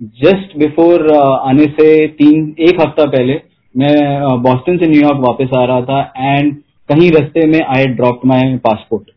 जस्ट 0.00 0.58
बिफोर 0.58 1.08
uh, 1.08 1.38
आने 1.48 1.64
से 1.80 2.06
तीन 2.18 2.54
एक 2.58 2.80
हफ़्ता 2.80 3.06
पहले 3.06 3.49
मैं 3.74 4.42
बॉस्टन 4.42 4.78
से 4.78 4.86
न्यूयॉर्क 4.86 5.20
वापस 5.20 5.56
आ 5.56 5.64
रहा 5.64 5.80
था 5.82 6.00
एंड 6.16 6.54
कहीं 6.88 7.10
रस्ते 7.10 7.46
में 7.46 7.60
I 7.66 7.86
drop 7.94 8.20
my 8.26 8.56
passport 8.64 9.10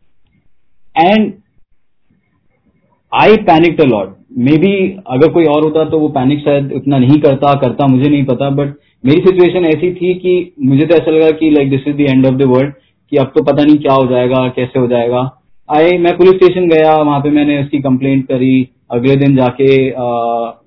and 0.95 1.31
I 3.11 3.35
panic 3.47 3.81
a 3.81 3.85
lot 3.85 4.15
maybe 4.57 4.73
अगर 5.07 5.31
कोई 5.33 5.45
और 5.45 5.63
होता 5.63 5.83
तो 5.89 5.99
वो 5.99 6.07
पैनिक 6.09 6.39
शायद 6.39 6.71
उतना 6.73 6.97
नहीं 6.97 7.19
करता 7.21 7.53
करता 7.61 7.87
मुझे 7.87 8.09
नहीं 8.09 8.23
पता 8.25 8.49
बट 8.49 8.73
मेरी 9.05 9.21
सिचुएशन 9.21 9.65
ऐसी 9.65 9.93
थी 9.93 10.13
कि 10.13 10.53
मुझे 10.65 10.85
तो 10.85 10.95
ऐसा 10.95 11.11
लगा 11.11 11.29
कि 11.31 11.49
like 11.49 11.69
this 11.69 11.87
is 11.87 11.95
the 11.97 12.09
end 12.09 12.25
of 12.25 12.35
the 12.35 12.43
world 12.49 12.73
कि 13.11 13.17
अब 13.17 13.31
तो 13.35 13.43
पता 13.43 13.63
नहीं 13.63 13.77
क्या 13.77 13.93
हो 13.93 14.05
जाएगा 14.07 14.47
कैसे 14.55 14.79
हो 14.79 14.87
जाएगा। 14.87 15.19
आई 15.69 15.97
मैं 15.97 16.15
पुलिस 16.17 16.33
स्टेशन 16.33 16.67
गया 16.69 16.95
वहाँ 16.95 17.19
पे 17.19 17.29
मैंने 17.29 17.61
उसकी 17.63 17.79
कंप्लेंट 17.81 18.25
करी। 18.27 18.67
अगले 18.91 19.15
दिन 19.15 19.35
जाके 19.35 19.89
आ, 19.89 20.05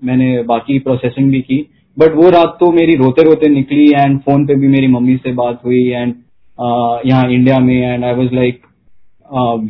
मैंने 0.04 0.42
बाकी 0.42 0.78
प्रोसेसिंग 0.78 1.30
भी 1.30 1.40
की। 1.40 1.58
बट 1.96 2.14
वो 2.14 2.30
रात 2.30 2.56
तो 2.60 2.70
मेरी 2.72 2.94
रोते 2.96 3.22
रोते 3.22 3.48
निकली 3.50 3.86
एंड 3.92 4.18
फ़ोन 4.20 4.46
पे 4.46 4.54
भी 4.54 4.68
मेरी 4.68 4.86
मम्मी 4.88 5.16
से 5.16 5.32
बात 5.34 5.60
हुई 5.64 5.86
एंड 5.88 6.14
यहाँ 7.06 7.30
इंडिया 7.30 7.58
में 7.60 7.74
and 7.74 8.04
I 8.04 8.14
was 8.14 8.34
like 8.34 8.60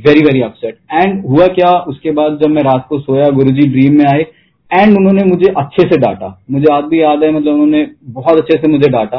very 0.07 0.25
very 0.25 0.41
upset 0.43 0.79
and 0.93 1.25
हुआ 1.27 1.47
क्या? 1.55 1.71
उसके 1.89 2.11
बाद 2.13 2.39
जब 2.43 2.51
मैं 2.51 2.63
रात 2.63 2.87
को 2.89 2.99
सोया 3.01 3.29
गुरुजी 3.37 3.69
ड्रीम 3.69 3.97
में 3.99 4.05
आए 4.07 4.27
एंड 4.71 4.97
उन्होंने 4.99 5.25
मुझे 5.25 5.53
अच्छे 5.57 5.89
से 5.89 5.99
डांटा। 5.99 6.29
मुझे 6.51 6.67
आज 6.73 6.85
भी 6.85 7.01
याद 7.01 7.23
है 7.25 7.31
मतलब 7.33 7.53
उन्होंने 7.53 7.87
बहुत 8.13 8.39
अच्छे 8.39 8.59
से 8.59 8.69
मुझे 8.69 8.89
डांटा। 8.89 9.19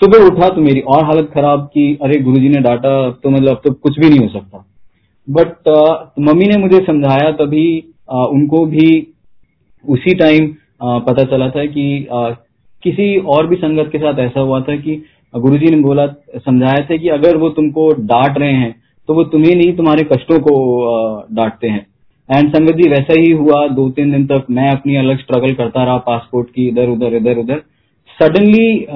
सुबह 0.00 0.26
उठा 0.26 0.48
तो 0.48 0.60
मेरी 0.60 0.80
और 0.88 1.04
हालत 1.04 1.30
खराब 1.34 1.64
की 1.66 1.86
अरे 2.02 2.20
गुरुजी 2.22 2.48
ने 2.48 2.60
डांटा 2.62 2.90
तो 3.12 3.30
मतलब 3.30 3.48
अब 3.48 3.60
तो 3.64 3.72
कुछ 3.72 3.98
भी 4.00 4.08
नहीं 4.08 4.18
हो 4.18 4.28
सकता। 4.28 4.64
बट 5.28 5.68
uh, 5.68 6.28
मम्मी 6.28 6.46
ने 6.46 6.56
मुझे 6.58 6.78
समझाया 6.86 7.30
तभी 7.34 7.66
uh, 8.12 8.26
उनको 8.28 8.64
भी 8.66 8.86
उसी 9.84 10.14
टाइम 10.14 10.46
पता 10.82 11.24
चला 11.24 11.48
था 11.48 11.64
कि 11.66 12.06
किसी 12.84 13.16
और 13.28 13.46
भी 13.46 13.56
संगत 13.56 13.88
के 13.92 13.98
साथ 13.98 14.18
ऐसा 14.18 14.40
हुआ 14.40 14.60
था 14.60 14.76
कि 14.76 15.02
गुरुजी 15.34 15.74
ने 15.74 15.80
बोला 15.82 16.06
समझाया 16.36 16.84
था 16.84 16.96
कि 16.96 17.08
अगर 17.08 17.36
वो 17.36 17.48
तुमको 17.48 17.88
डांट 18.04 18.38
रहे 18.38 18.52
हैं 18.52 18.74
तो 19.08 19.14
वो 19.14 19.24
तुम्हें 19.24 19.54
नहीं 19.54 19.76
तुम्हारे 19.76 20.04
कष्टों 20.04 20.38
को 20.38 20.54
डांटते 21.32 21.68
हैं। 21.68 21.86
एंड 22.28 22.48
संगत 22.54 22.76
जी 22.76 22.88
वैसा 22.90 23.20
ही 23.20 23.30
हुआ। 23.32 23.66
दो 23.68 23.88
तीन 23.90 24.10
दिन 24.12 24.26
तक 24.26 24.46
मैं 24.50 24.68
अपनी 24.68 24.96
अलग 24.96 25.18
स्ट्रगल 25.18 25.54
करता 25.54 25.84
रहा 25.84 25.96
पासपोर्ट 25.98 26.48
की 26.48 26.68
इधर 26.68 26.88
उधर 26.88 27.14
इधर 27.16 27.38
उधर 27.38 27.62
suddenly 28.18 28.86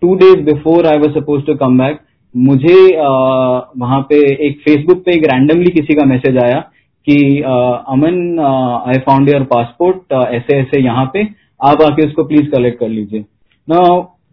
two 0.00 0.14
days 0.14 0.44
before 0.44 0.86
I 0.86 0.98
was 0.98 1.18
suppose 1.18 1.42
to 1.44 1.54
come 1.54 1.78
back 1.78 1.98
मुझे 2.36 2.76
uh, 2.88 3.60
वहाँ 3.78 4.00
पे 4.08 4.18
एक 4.46 4.60
फेसबुक 4.60 5.04
पे 5.04 5.12
एक 5.12 5.24
रैंडमली 5.24 5.70
किसी 5.70 5.94
का 5.94 6.04
मैसेज 6.06 6.36
आया 6.36 6.58
कि 7.06 7.16
Aman 7.40 8.38
I 8.86 8.98
found 9.00 9.28
your 9.28 9.44
passport 9.50 10.12
ऐसे 10.14 10.56
ऐसे 10.56 10.80
यहाँ 10.80 11.04
पे, 11.14 11.26
आप 11.60 11.82
आके 11.82 12.06
उसको 12.06 12.24
प्लीज़ 12.24 12.50
कलेक्ट 12.50 12.78
कर 12.80 12.88
लीजिए। 12.88 13.20
ना 13.68 13.78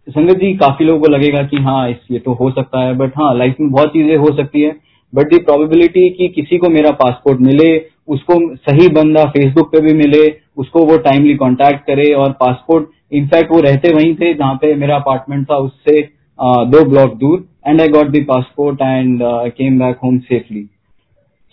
संगत 0.06 0.36
जी, 0.36 0.52
काफ़ी 0.56 0.84
लोगों 0.84 1.00
को 1.00 1.08
लगेगा 1.08 1.42
कि 1.44 1.56
हाँ 1.58 1.88
इस, 1.90 1.96
ये 2.10 2.18
तो 2.18 2.32
हो 2.34 2.50
सकता 2.50 2.80
है 2.80 2.94
बट 2.98 3.16
हाँ 3.16 3.34
लाइफ 3.38 3.56
में 3.60 3.70
बहुत 3.70 3.92
चीज़ें 3.92 4.16
हो 4.16 4.36
सकती 4.36 4.62
है। 4.62 4.76
बट 5.12 5.30
दी 5.30 5.38
प्रोबेबिलिटी 5.40 6.08
कि 6.10 6.28
किसी 6.30 6.58
को 6.58 6.68
मेरा 6.70 6.90
पासपोर्ट 6.94 7.40
मिले, 7.40 7.76
उसको 8.08 8.34
सही 8.56 8.88
बंदा 8.94 9.24
फेसबुक 9.26 9.72
पे 9.72 9.80
भी 9.80 9.92
मिले, 9.94 10.26
उसको 10.56 10.84
वो 10.86 10.96
टाइमली 11.00 11.34
कांटेक्ट 11.36 11.86
करे 11.86 12.12
और 12.14 12.32
पासपोर्ट 12.40 12.88
इनफैक्ट 13.12 13.52
वो 13.52 13.60
रहते 13.60 13.92
वहीं 13.94 14.14
थे 14.14 14.32
जहाँ 14.34 14.54
पे 14.54 14.74
मेरा 14.76 14.96
अपार्टमेंट 14.96 15.46
था, 15.50 15.56
उससे 15.58 16.00
दो 16.38 16.84
ब्लॉक 16.88 17.14
दूर 17.18 17.46
and 17.66 17.80
I 17.80 17.88
got 17.90 18.08
the 18.08 18.24
passport 18.28 18.82
and 18.82 19.20
came 19.52 19.78
back 19.78 19.98
home 20.04 20.18
safely 20.20 20.68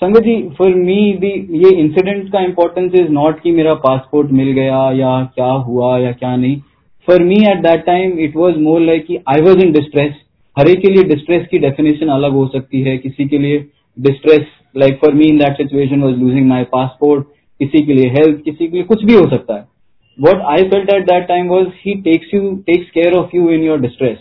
Sangat 0.02 0.24
ji 0.24 0.36
for 0.58 0.74
मी 0.76 0.96
दी 1.20 1.30
ये 1.60 1.70
इंसिडेंट 1.82 2.32
का 2.32 2.40
इम्पोर्टेंस 2.44 2.96
इज़ 2.96 3.10
नॉट 3.12 3.40
कि 3.42 3.52
मेरा 3.52 3.74
पासपोर्ट 3.84 4.32
मिल 4.32 4.52
गया 4.54 4.80
या 4.94 5.12
क्या 5.36 5.52
हुआ 5.68 5.98
या 6.00 6.12
क्या 6.14 6.36
नहीं। 6.36 6.56
For 7.08 7.24
me 7.24 7.36
at 7.52 7.62
that 7.64 7.86
time 7.86 8.18
it 8.20 8.36
was 8.38 8.58
more 8.62 8.82
like 8.82 9.08
I 9.30 9.42
was 9.42 9.64
in 9.66 9.72
distress 9.74 10.12
हर 10.58 10.70
एक 10.70 10.82
के 10.82 10.92
लिए 10.92 11.04
डिस्ट्रेस 11.14 11.48
की 11.52 11.60
डेफिनेशन 11.60 12.10
अलग 12.10 12.32
हो 12.32 12.46
सकती 12.48 12.82
है। 12.82 12.98
किसी 12.98 13.28
के 13.30 13.38
लिए 13.38 13.66
distress 13.98 14.46
like 14.78 15.00
for 15.02 15.14
me 15.14 15.26
in 15.28 15.38
that 15.38 15.58
situation 15.58 16.04
was 16.04 16.18
losing 16.18 16.48
my 16.50 16.64
passport 16.74 17.26
किसी 17.60 17.86
के 17.86 17.94
लिए 17.94 18.10
हेल्थ 18.12 18.44
किसी 18.46 18.68
के 18.68 18.72
लिए 18.74 18.84
कुछ 18.86 19.04
भी 19.06 19.14
हो 19.14 19.30
सकता 19.30 19.56
है। 19.56 19.68
What 20.20 20.42
I 20.50 20.70
felt 20.70 20.94
at 20.94 21.06
that 21.06 21.28
time 21.28 21.48
was 21.48 21.68
he 21.80 21.96
takes 22.04 22.34
you 22.34 22.56
takes 22.68 22.92
care 22.92 23.18
of 23.18 23.36
you 23.36 23.50
in 23.50 23.64
your 23.64 23.82
distress 23.82 24.18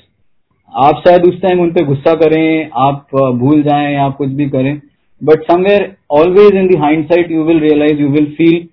आप 0.72 1.02
शायद 1.06 1.26
उस 1.26 1.42
टाइम 1.42 1.60
उन 1.60 1.70
पर 1.72 1.84
गुस्सा 1.84 2.14
करें, 2.16 2.70
आप 2.72 3.06
भूल 3.12 3.62
जाएँ, 3.62 3.94
आप 3.96 4.16
कुछ 4.16 4.28
भी 4.30 4.48
करें। 4.50 4.80
But 5.24 5.42
somewhere 5.50 5.92
always 6.12 6.54
in 6.54 6.66
the 6.68 6.76
hindsight 7.04 7.32
you 7.32 7.44
will 7.44 7.60
realise 7.60 8.00
you 8.00 8.08
will 8.08 8.26
feel 8.38 8.66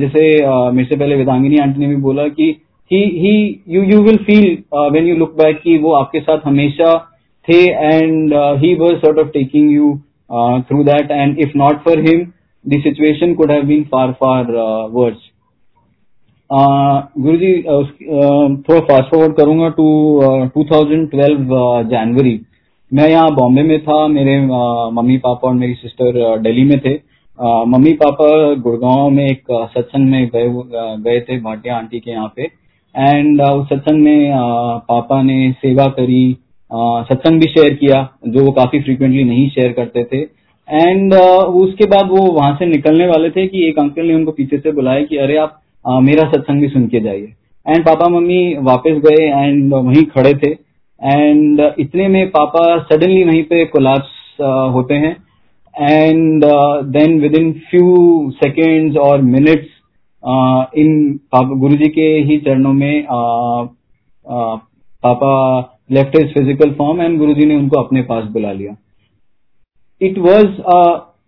जैसे 0.00 0.20
uh, 0.40 0.72
मेरे 0.72 0.88
से 0.88 0.96
पहले 0.96 1.16
वेदांगिनी 1.16 1.58
आंटी 1.58 1.80
ने 1.80 1.86
भी 1.86 1.96
बोला 2.02 2.28
कि 2.30 2.54
he 2.90 3.34
you 3.68 3.82
you 3.82 4.02
will 4.02 4.16
feel 4.24 4.46
when 4.74 5.06
you 5.06 5.16
look 5.16 5.34
back 5.36 5.60
कि 5.62 5.76
वो 5.78 5.92
आपके 5.94 6.20
साथ 6.20 6.40
हमेशा 6.44 6.94
थे 7.48 7.60
and 7.64 8.34
he 8.58 8.74
was 8.74 8.96
sort 9.00 9.18
of 9.18 9.28
taking 9.34 9.70
you 9.72 9.94
through 10.68 10.84
that 10.84 11.10
and 11.10 11.38
if 11.38 11.56
not 11.56 11.82
for 11.84 12.00
him 12.08 12.24
the 12.64 12.80
situation 12.82 13.34
could 13.34 13.50
have 13.50 13.62
been 13.66 13.84
far 13.92 14.12
far 14.20 14.52
worse 14.92 15.30
Guru 16.50 17.36
ji 17.36 17.52
थोड़ा 17.62 18.80
fast 18.80 19.10
forward 19.10 19.36
करूँगा 19.36 19.68
to 19.76 19.86
two 20.54 20.64
thousand 20.64 21.08
twelve 21.10 21.54
जनवरी 21.90 22.40
मैं 22.92 23.08
यहाँ 23.10 23.30
बॉम्बे 23.34 23.62
में 23.62 23.80
था, 23.82 24.06
मेरे 24.08 24.40
मम्मी 24.40 25.16
पापा 25.18 25.48
और 25.48 25.54
मेरी 25.54 25.74
सिस्टर 25.74 26.38
दिल्ली 26.38 26.64
में 26.64 26.78
थे। 26.80 26.94
मम्मी 27.66 27.92
पापा 28.02 28.26
गुड़गांव 28.54 29.08
में 29.10 29.24
एक 29.26 29.44
सत्संग 29.74 30.08
में 30.08 30.26
गए 30.34 30.48
गए 31.04 31.20
थे, 31.20 31.38
भाटिया 31.40 31.76
आंटी 31.76 32.00
के 32.00 32.10
यहाँ 32.10 32.32
पे। 32.36 32.42
एंड 32.94 33.40
उस 33.42 33.68
सत्संग 33.68 34.02
में 34.04 34.32
पापा 34.88 35.20
ने 35.22 35.52
सेवा 35.52 35.86
करी 35.90 36.36
सत्संग 36.70 37.40
भी 37.40 37.46
शेयर 37.48 37.74
किया, 37.74 38.08
जो 38.26 38.44
वो 38.44 38.52
काफ़ी 38.52 38.80
फ्रिक्वेंटली 38.80 39.24
नहीं 39.24 39.48
शेयर 39.50 39.72
करते 39.72 40.04
थे। 40.04 40.20
एंड 40.68 41.14
उसके 41.14 41.86
बाद 41.86 42.10
वो 42.10 42.26
वहाँ 42.32 42.54
से 42.56 42.66
निकलने 42.66 43.06
वाले 43.06 43.30
थे 43.30 43.46
कि 43.46 43.66
एक 43.68 43.78
अंकल 43.78 44.06
ने 44.06 44.14
उनको 44.14 44.32
पीछे 44.32 44.58
से 44.58 44.72
बुलाया 44.72 45.04
कि, 45.04 45.16
अरे 45.16 45.36
आप 45.36 45.58
मेरा 46.02 46.28
सत्संग 46.30 46.60
भी 46.60 46.68
सुन 46.68 46.86
के 46.86 47.00
जाइए। 47.00 47.32
एंड 47.66 47.84
पापा, 47.86 48.08
मम्मी 48.08 48.56
वापस 48.62 49.00
गए 49.06 49.24
एंड 49.24 49.74
वहीं 49.74 50.04
खड़े 50.06 50.34
थे। 50.36 50.54
एंड 51.02 51.60
इतने 51.78 52.08
में 52.08 52.30
पापा 52.30 52.62
सडनली 52.80 53.22
वहीं 53.24 53.42
पे 53.44 53.64
कोलाप्स 53.66 54.40
होते 54.74 54.94
हैं। 54.94 55.16
And 55.74 56.44
then 56.92 57.20
within 57.36 57.52
few 57.70 58.30
seconds 58.34 58.96
और 58.98 59.22
मिनट्स 59.22 59.68
इन 60.78 60.90
गुरु 61.34 61.76
जी 61.76 61.88
के 61.90 62.08
ही 62.26 62.36
चरणों 62.40 62.72
में 62.72 63.04
uh, 63.04 63.62
uh, 64.26 64.58
पापा 65.02 65.32
left 65.92 66.16
his 66.16 66.26
physical 66.32 66.72
form 66.74 67.00
and 67.02 67.18
Guru 67.18 67.34
ji 67.34 67.46
ने 67.46 67.56
उनको 67.56 67.80
अपने 67.80 68.02
पास 68.02 68.24
बुला 68.32 68.52
लिया। 68.52 68.76
It 70.00 70.18
was 70.18 70.60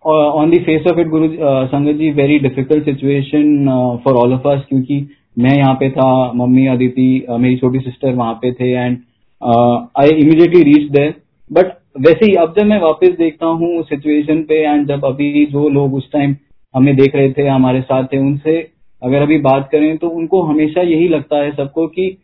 on 0.05 0.51
the 0.51 0.59
face 0.65 0.87
of 0.93 1.01
it 1.01 1.09
Guru 1.09 1.29
Sangat 1.69 1.97
ji 1.99 2.11
very 2.13 2.39
difficult 2.39 2.85
situation 2.85 3.67
for 4.05 4.15
all 4.17 4.33
of 4.35 4.49
us 4.49 4.65
क्योंकि 4.69 5.01
मैं 5.39 5.57
यहाँ 5.57 5.75
पे 5.75 5.91
था 5.91 6.07
मम्मी 6.33 6.67
अदिति 6.67 7.27
uh, 7.31 7.39
मेरी 7.39 7.57
छोटी 7.57 7.79
सिस्टर 7.81 8.15
वहाँ 8.15 8.35
पे 8.35 8.53
थे 8.53 8.71
and 8.73 8.99
I 9.45 10.09
immediately 10.17 10.63
reach 10.65 10.91
there 10.93 11.15
but 11.51 11.73
वैसे 11.99 12.27
ही, 12.27 12.35
अब 12.35 12.55
जब 12.57 12.67
मैं 12.67 12.81
वापस 12.81 13.09
देखता 13.19 13.47
हूँ 13.49 13.83
सिचुएशन 13.85 14.43
पे 14.43 14.55
एंड 14.63 14.87
जब 14.89 15.05
अभी 15.05 15.45
जो 15.47 15.69
लोग 15.71 15.95
उस 15.95 16.11
टाइम 16.13 16.35
हमें 16.75 16.95
देख 16.97 17.15
रहे 17.15 17.33
थे, 17.33 17.47
हमारे 17.47 17.81
साथ 17.83 18.05
थे, 18.13 18.19
उनसे 18.19 18.57
अगर 19.03 19.23
अभी 19.23 19.39
बात 19.41 19.69
करें 19.73 19.97
तो 19.99 20.09
उनको 20.11 20.43
हमेशा 20.43 20.83
यही 20.83 21.09
लगता 21.09 21.37
है 21.37 21.51
सबको 21.53 21.87
कि 21.89 22.17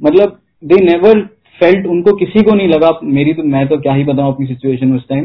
मतलब 0.00 0.38
दे 0.64 0.76
नेवर 0.84 1.20
फेल्ट 1.60 1.86
उनको 1.86 2.14
किसी 2.16 2.42
को 2.42 2.54
नहीं 2.54 2.68
लगा। 2.68 2.90
मेरी 3.04 3.34
तो 3.34 3.42
मैं 3.44 3.66
तो 3.68 3.78
क्या 3.78 3.94
ही 3.94 4.04
बताऊँ 4.04 4.32
अपनी 4.34 4.46
सिचुएशन 4.46 4.94
उस 4.96 5.08
टाइम 5.08 5.24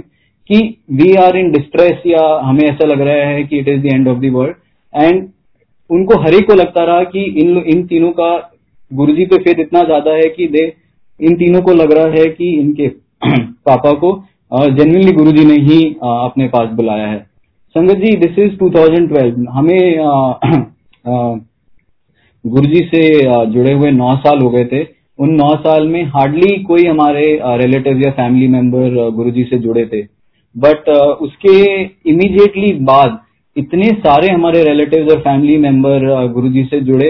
कि 0.49 0.57
वी 0.91 1.13
आर 1.17 1.37
इन 1.37 1.51
डिस्ट्रेस 1.51 2.01
या 2.07 2.23
हमें 2.43 2.63
ऐसा 2.63 2.87
लग 2.87 3.01
रहा 3.01 3.27
है 3.27 3.43
कि 3.43 3.59
it 3.59 3.67
is 3.67 3.81
the 3.81 3.93
end 3.93 4.07
of 4.07 4.19
the 4.19 4.31
world 4.33 4.55
and 4.93 5.27
उनको 5.89 6.19
हर 6.21 6.33
एक 6.33 6.47
को 6.47 6.53
लगता 6.55 6.83
रहा 6.83 7.03
कि 7.05 7.23
इन 7.41 7.57
इन 7.67 7.85
तीनों 7.87 8.11
का 8.11 8.29
गुरुजी 8.91 9.25
पे 9.25 9.37
फेथ 9.43 9.59
इतना 9.59 9.83
ज़्यादा 9.83 10.11
है 10.13 10.29
कि 10.29 10.47
दे 10.47 10.65
इन 11.19 11.35
तीनों 11.35 11.61
को 11.61 11.73
लग 11.73 11.91
रहा 11.91 12.07
है 12.11 12.25
कि 12.29 12.49
इनके 12.51 12.87
पापा 13.67 13.91
को 14.03 14.11
जेनविनली 14.51 15.11
गुरु 15.11 15.31
जी 15.31 15.45
ने 15.45 15.55
ही 15.63 15.83
अपने 16.03 16.47
पास 16.47 16.69
बुलाया 16.71 17.07
है। 17.07 17.19
संगत 17.75 17.97
जी 17.97 18.15
दिस 18.17 18.37
इज़ 18.39 18.57
2012 18.57 19.47
हमें 19.49 19.81
गुरु 22.45 22.65
जी 22.65 22.83
से 22.85 23.01
जुड़े 23.53 23.73
हुए 23.73 23.91
नौ 23.91 24.15
साल 24.17 24.41
हो 24.41 24.49
गए 24.49 24.65
थे। 24.65 24.85
उन 25.19 25.33
नौ 25.35 25.49
साल 25.57 25.87
में 25.87 26.03
हार्डली 26.05 26.55
कोई 26.63 26.85
हमारे 26.85 27.23
रिलेटिव 27.57 28.01
या 28.05 28.11
फैमिली 28.11 28.47
मेंबर 28.47 29.09
गुरु 29.11 29.31
जी 29.31 29.43
से 29.43 29.57
जुड़े 29.59 29.85
थे। 29.93 30.01
बट 30.55 30.89
उसके 31.21 31.55
इमीडिएटली 32.09 32.73
बाद 32.83 33.19
इतने 33.55 33.89
सारे 33.99 34.33
हमारे 34.33 34.63
रिलेटिव 34.63 35.07
और 35.09 35.19
फैमिली 35.19 35.57
मेंबर 35.57 36.27
गुरु 36.33 36.49
जी 36.49 36.63
से 36.63 36.79
जुड़े 36.81 37.09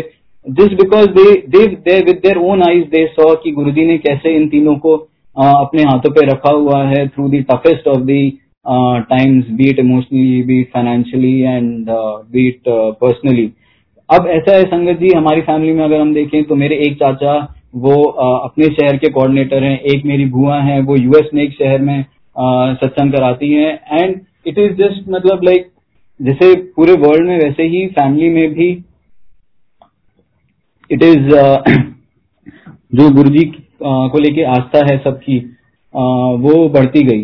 this 0.49 0.73
because 0.73 1.07
they 1.07 1.31
they 1.77 1.99
with 2.01 2.15
their 2.15 2.37
own 2.39 2.61
eyes 2.63 2.83
they 2.87 3.05
saw 3.07 3.33
कि 3.35 3.51
गुरुजी 3.51 3.85
ने 3.85 3.97
कैसे 3.97 4.35
इन 4.35 4.47
तीनों 4.49 4.75
को 4.75 4.93
uh, 4.95 5.53
अपने 5.55 5.83
हाथों 5.83 6.11
पे 6.11 6.25
रखा 6.25 6.51
हुआ 6.51 6.83
है 6.83 7.07
through 7.07 7.27
the 7.29 7.39
toughest 7.41 7.87
of 7.87 7.97
the 7.97 8.29
times 9.11 9.49
beat 9.51 9.79
emotionally 9.79 10.41
beat 10.43 10.69
financially 10.73 11.39
and 11.41 11.89
beat 12.31 12.61
personally 13.01 13.51
अब 14.09 14.27
ऐसा 14.27 14.55
है 14.55 14.63
संगत 14.63 14.99
जी 14.99 15.09
हमारी 15.17 15.41
फैमिली 15.41 15.73
में 15.73 15.83
अगर 15.85 16.01
हम 16.01 16.13
देखें 16.13 16.43
तो 16.43 16.55
मेरे 16.55 16.75
एक 16.87 16.95
चाचा 16.95 17.35
वो 17.75 17.93
uh, 17.93 18.39
अपने 18.43 18.65
शहर 18.65 18.97
के 18.97 19.09
कोऑर्डिनेटर 19.09 19.63
हैं। 19.63 19.79
एक 19.93 20.05
मेरी 20.05 20.25
बुआ 20.25 20.59
है 20.61 20.79
वो 20.81 20.95
यूएस 20.95 21.29
में 21.33 21.43
एक 21.43 21.53
शहर 21.53 21.81
में 21.81 21.99
uh, 21.99 22.75
सत्संग 22.81 23.13
कराती 23.13 23.53
हैं। 23.53 23.79
एंड 23.99 24.19
इट 24.47 24.59
इज़ 24.59 24.73
जस्ट 24.73 25.09
मतलब 25.09 25.43
लाइक 25.43 25.67
जैसे 26.19 26.55
पूरे 26.75 26.93
वर्ल्ड 26.93 27.27
में 27.27 27.37
वैसे 27.39 27.63
ही 27.63 27.87
फैमिली 27.87 28.29
में 28.29 28.53
भी 28.53 28.75
इट 30.91 31.03
इज़ 31.03 31.29
uh, 31.29 31.57
जो 32.95 33.09
गुरु 33.09 33.29
जी 33.29 33.51
को 33.83 34.19
लेके 34.19 34.43
आस्था 34.43 34.85
है 34.91 34.97
सबकी 34.97 35.37
वो 36.37 36.69
बढ़ती 36.69 37.03
गई। 37.03 37.23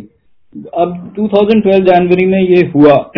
अब 0.78 1.16
2012 1.20 1.80
जनवरी 1.80 2.26
में 2.26 2.42
ये 2.42 2.72
हुआ। 2.76 2.96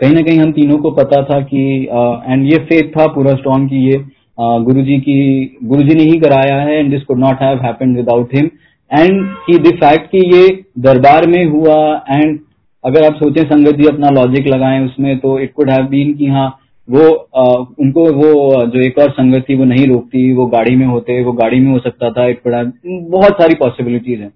कहीं 0.00 0.14
ना 0.14 0.20
कहीं 0.20 0.38
हम 0.38 0.52
तीनों 0.52 0.78
को 0.78 0.90
पता 0.90 1.22
था 1.22 1.40
कि 1.40 1.88
एंड 2.26 2.52
ये 2.52 2.58
फेथ 2.58 2.90
था 2.90 3.06
पूरा 3.06 3.34
स्ट्रॉन्ग 3.34 3.68
कि 3.70 3.76
ये 3.76 4.04
गुरु 4.38 4.82
जी 4.82 4.98
की 4.98 5.18
गुरु 5.64 5.82
जी 5.82 5.94
ने 5.94 6.02
ही 6.02 6.18
कराया 6.20 6.60
है 6.60 6.78
and 6.78 6.90
this 6.90 7.02
could 7.02 7.18
not 7.18 7.42
have 7.42 7.58
happened 7.58 7.96
without 7.96 8.34
him 8.34 8.50
and 8.98 9.34
की 9.46 9.58
द 9.58 9.74
फैक्ट 9.74 10.06
कि 10.06 10.36
ये 10.36 10.64
दरबार 10.78 11.26
में 11.26 11.44
हुआ 11.44 12.04
एंड 12.10 12.38
अगर 12.84 13.04
आप 13.04 13.14
सोचें 13.14 13.42
संगत 13.44 13.76
जी 13.76 13.86
अपना 13.86 14.10
लॉजिक 14.10 14.46
लगाएँ 14.46 14.84
उसमें 14.84 15.18
तो 15.18 15.38
इट 15.38 15.52
कुड 15.52 15.70
हैव 15.70 15.86
बीन 15.86 16.14
कि 16.14 16.26
हाँ 16.26 16.59
वो 16.90 17.02
आ, 17.36 17.42
उनको 17.78 18.04
वो 18.12 18.66
जो 18.66 18.80
एक 18.80 18.98
और 18.98 19.10
संगत 19.10 19.44
थी 19.48 19.54
वो 19.54 19.64
नहीं 19.64 19.86
रोकती 19.86 20.32
वो 20.34 20.46
गाड़ी 20.48 20.76
में 20.76 20.86
होते 20.86 21.22
वो 21.24 21.32
गाड़ी 21.32 21.60
में 21.60 21.70
हो 21.72 21.78
सकता 21.78 22.10
था 22.10 22.26
एक 22.28 22.40
बड़ा 22.46 22.62
बहुत 22.84 23.40
सारी 23.40 23.54
पॉसिबिलिटीज 23.54 24.20
हैं। 24.20 24.32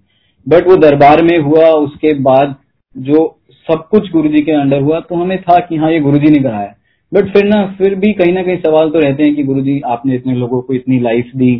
बट 0.47 0.69
वो 0.69 0.77
दरबार 0.79 1.23
में 1.23 1.39
हुआ 1.41 1.69
उसके 1.81 2.13
बाद 2.23 2.55
जो 2.97 3.27
सब 3.67 3.87
कुछ 3.91 4.11
गुरु 4.13 4.29
जी 4.29 4.43
के 4.43 4.53
अंडर 4.53 4.81
हुआ 4.81 5.01
तो 5.01 5.17
हमें 5.17 5.41
था 5.43 5.59
कि 5.61 5.77
हाँ 5.77 5.91
ये 5.93 6.01
गुरु 6.01 6.19
जी 6.19 6.31
ने 6.31 6.43
कराया। 6.43 6.75
बट 7.13 7.33
फिर 7.33 7.45
ना 7.45 7.65
फिर 7.79 7.95
भी 7.95 8.13
कहीं 8.13 8.33
ना 8.33 8.43
कहीं 8.43 8.57
सवाल 8.57 8.91
तो 8.91 8.99
रहते 8.99 9.23
हैं 9.23 9.35
कि 9.37 9.43
गुरु 9.45 9.61
जी 9.61 9.81
आपने 9.87 10.15
इतने 10.15 10.35
लोगों 10.35 10.61
को 10.61 10.75
इतनी 10.75 10.99
लाइफ 11.01 11.31
दी 11.37 11.55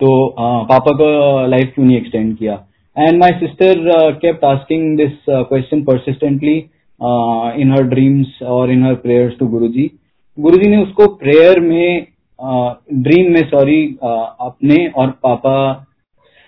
तो 0.00 0.08
आ, 0.28 0.62
पापा 0.62 0.92
का 0.92 1.46
लाइफ 1.46 1.72
क्यों 1.74 1.86
नहीं 1.86 1.96
एक्सटेंड 1.96 2.36
किया? 2.38 2.54
And 2.96 3.18
my 3.18 3.32
sister 3.40 4.12
kept 4.22 4.44
asking 4.44 4.96
this 4.96 5.12
question 5.28 5.82
persistently 5.84 6.58
in 7.00 7.72
her 7.72 7.82
dreams 7.82 8.42
और 8.42 8.70
इन 8.70 8.84
हर 8.84 8.94
प्रेयर्स 8.94 9.38
टू 9.38 9.46
गुरु 9.46 9.68
जी 9.68 9.90
गुरु 10.38 10.58
जी 10.58 10.70
ने 10.70 10.82
उसको 10.82 11.06
प्रेयर 11.14 11.60
में 11.60 12.06
ड्रीम 13.02 13.32
में 13.32 13.42
सॉरी 13.50 13.82
अपने 14.02 14.86
और 14.96 15.10
पापा 15.22 15.58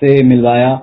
से 0.02 0.22
मिलवाया 0.22 0.74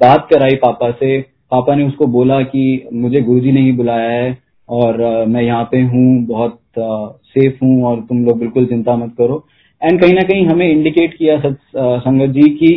बात 0.00 0.28
कराई 0.30 0.56
पापा 0.56 0.90
से 0.90 1.20
पापा 1.50 1.74
ने 1.74 1.86
उसको 1.86 2.06
बोला 2.06 2.40
कि 2.44 2.64
मुझे 2.92 3.20
गुरु 3.22 3.40
जी 3.40 3.52
ने 3.52 3.60
ही 3.60 3.72
बुलाया 3.72 4.10
है 4.10 4.36
और 4.68 5.02
मैं 5.26 5.42
यहाँ 5.42 5.64
पे 5.64 5.80
हूँ 5.84 6.24
बहुत 6.26 6.60
सेफ़ 6.78 7.64
हूँ 7.64 7.84
और 7.84 8.00
तुम 8.00 8.24
लोग 8.24 8.38
बिल्कुल 8.38 8.66
चिंता 8.66 8.96
मत 8.96 9.14
करो 9.18 9.44
एंड 9.82 10.00
कहीं 10.00 10.14
ना 10.14 10.22
कहीं 10.22 10.46
हमें 10.46 10.68
इंडिकेट 10.68 11.16
किया 11.18 11.38
सत, 11.40 11.58
संगत 11.76 12.30
जी 12.30 12.48
की 12.50 12.74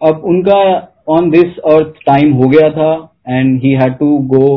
अब 0.00 0.22
उनका 0.24 0.62
ऑन 1.08 1.30
दिस 1.30 1.58
अर्थ 1.66 2.00
टाइम 2.06 2.32
हो 2.32 2.48
गया 2.48 2.70
था 2.70 2.92
and 3.26 3.60
he 3.62 3.72
had 3.72 3.96
to 3.98 4.16
go 4.34 4.48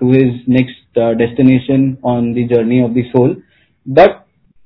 to 0.00 0.12
his 0.12 0.40
next 0.48 1.00
destination 1.18 1.96
on 2.04 2.32
the 2.34 2.46
journey 2.52 2.80
of 2.82 2.90
the 2.90 3.04
soul 3.06 3.36
but 3.86 4.18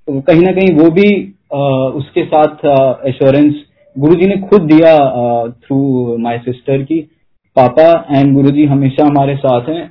कहीं 0.09 0.43
ना 0.43 0.53
कहीं 0.53 0.75
वो 0.75 0.91
भी 0.91 1.11
uh, 1.55 1.89
उसके 2.01 2.25
साथ 2.25 2.67
एश्योरेंस 3.09 3.53
uh, 3.53 3.69
गुरु 3.97 4.15
जी 4.15 4.27
ने 4.27 4.37
खुद 4.41 4.63
दिया 4.63 4.97
थ्रू 5.63 6.17
माय 6.19 6.39
सिस्टर 6.39 6.83
की 6.83 7.01
पापा 7.57 7.89
एंड 8.11 8.35
गुरु 8.35 8.51
जी 8.51 8.65
हमेशा 8.65 9.07
हमारे 9.07 9.37
साथ 9.37 9.69
हैं 9.69 9.85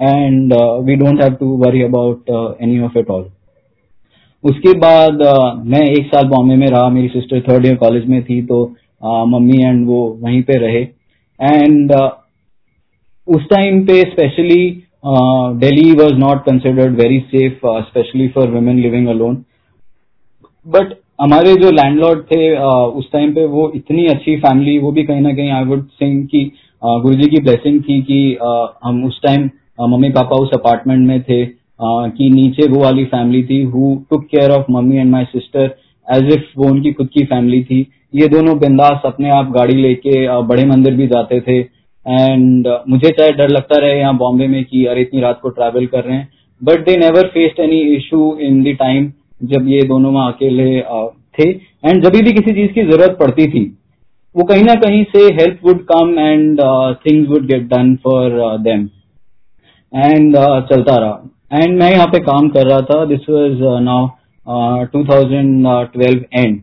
and 0.00 0.52
we 0.84 0.94
don't 0.94 1.22
have 1.22 1.34
to 1.34 1.56
worry 1.56 1.82
about 1.82 2.30
any 2.62 2.78
of 2.80 2.98
it 2.98 3.10
all 3.10 3.30
उसके 4.44 4.72
बाद 4.78 5.22
uh, 5.22 5.66
मैं 5.66 5.82
एक 5.90 6.06
साल 6.06 6.28
बॉम्बे 6.28 6.56
में 6.56 6.66
रहा 6.66 6.88
मेरी 6.88 7.08
सिस्टर 7.08 7.40
थर्ड 7.40 7.66
ईयर 7.66 7.76
कॉलेज 7.76 8.06
में 8.08 8.22
थी 8.24 8.40
तो 8.42 8.64
uh, 9.02 9.26
मम्मी 9.28 9.62
एंड 9.62 9.86
वो 9.86 10.02
वहीं 10.22 10.42
पे 10.42 10.58
रहे. 10.58 10.82
एंड 11.40 11.92
uh, 11.92 12.10
उस 13.28 13.42
टाइम 13.50 13.84
पे 13.86 14.00
specially 14.00 14.64
Delhi 15.58 15.92
was 15.92 16.12
not 16.18 16.44
considered 16.44 17.00
very 17.00 17.18
safe 17.30 17.66
specially 17.82 18.28
for 18.28 18.50
women 18.50 18.78
living 18.78 19.08
alone 19.08 19.44
but 20.66 20.94
हमारे 21.20 21.54
जो 21.54 21.70
लैंडलॉर्ड 21.70 22.22
थे 22.22 22.54
uh, 22.56 22.86
उस 22.98 23.10
टाइम 23.12 23.34
पे 23.34 23.44
वो 23.46 23.70
इतनी 23.74 24.06
अच्छी 24.06 24.36
फैमिली 24.36 24.78
वो 24.78 24.92
भी 24.92 25.04
कहीं 25.04 25.20
ना 25.20 25.32
कहीं 25.34 25.50
आई 25.50 25.64
वुड 25.64 25.86
सिंग 25.88 26.26
की 26.26 26.44
uh, 26.82 27.00
गुरु 27.02 27.14
जी 27.14 27.28
की 27.28 27.40
ब्लेसिंग 27.40 27.82
थी 27.82 28.00
कि 28.02 28.38
uh, 28.42 28.66
हम 28.84 29.04
उस 29.04 29.20
टाइम 29.22 29.50
मम्मी 29.80 30.08
पापा 30.10 30.36
उस 30.36 30.50
अपार्टमेंट 30.54 31.06
में 31.08 31.22
थे 31.22 31.44
कि 31.80 32.28
नीचे 32.30 32.66
वो 32.68 32.80
वाली 32.80 33.04
फैमिली 33.04 33.42
थी 33.44 33.62
who 33.62 33.94
took 34.10 34.24
care 34.24 34.50
of 34.50 34.66
mummy 34.70 34.96
and 34.96 35.10
my 35.10 35.24
sister 35.24 35.74
as 36.06 36.32
if 36.34 36.42
वो 36.58 36.68
उनकी 36.70 36.92
खुद 36.92 37.08
की 37.14 37.24
फैमिली 37.24 37.62
थी। 37.64 37.80
ये 38.14 38.28
दोनों 38.28 38.58
बिंदास 38.58 39.02
अपने 39.04 39.30
आप 39.30 39.50
गाड़ी 39.52 39.74
लेके 39.76 40.42
बड़े 40.42 40.64
मंदिर 40.66 40.94
भी 40.94 41.06
जाते 41.06 41.40
थे। 41.40 41.62
एंड 42.06 42.68
मुझे 42.88 43.10
चाहे 43.10 43.30
डर 43.32 43.48
लगता 43.50 43.80
रहे 43.80 43.98
यहाँ 43.98 44.16
बॉम्बे 44.16 44.46
में 44.46 44.64
कि 44.64 44.84
अरे 44.86 45.02
इतनी 45.02 45.20
रात 45.20 45.38
को 45.42 45.48
ट्रैवल 45.50 45.86
कर 45.86 46.04
रहे 46.04 46.16
हैं। 46.16 46.28
But 46.62 46.84
they 46.86 46.96
never 46.96 47.26
faced 47.28 47.60
any 47.60 47.80
issue 47.94 48.36
in 48.40 48.62
the 48.64 48.76
time 48.78 49.12
जब 49.44 49.68
ये 49.68 49.82
दोनों 49.84 50.12
वहाँ 50.14 50.32
अकेले 50.32 50.80
थे। 51.38 51.48
एंड 51.50 52.02
जब 52.04 52.12
भी 52.14 52.32
किसी 52.32 52.52
चीज़ 52.52 52.72
की 52.72 52.82
ज़रूरत 52.82 53.16
पड़ती 53.20 53.46
थी, 53.48 53.64
वो 54.34 54.44
कहीं 54.44 54.64
ना 54.64 54.74
कहीं 54.76 55.02
से 55.06 55.22
help 55.34 55.58
would 55.64 55.84
come 55.86 56.18
and 56.18 56.60
things 57.00 57.28
would 57.30 57.46
get 57.46 57.62
done 57.68 57.94
for 58.04 58.38
them 58.60 58.88
and 59.92 60.36
चलता 60.70 60.96
रहा। 60.96 61.22
एंड 61.54 61.78
मैं 61.78 61.90
यहाँ 61.90 62.06
पे 62.08 62.18
काम 62.22 62.48
कर 62.48 62.66
रहा 62.66 62.80
था। 62.82 63.04
This 63.06 63.28
was 63.30 63.62
now 63.82 64.08
2012 64.94 66.24
and 66.34 66.60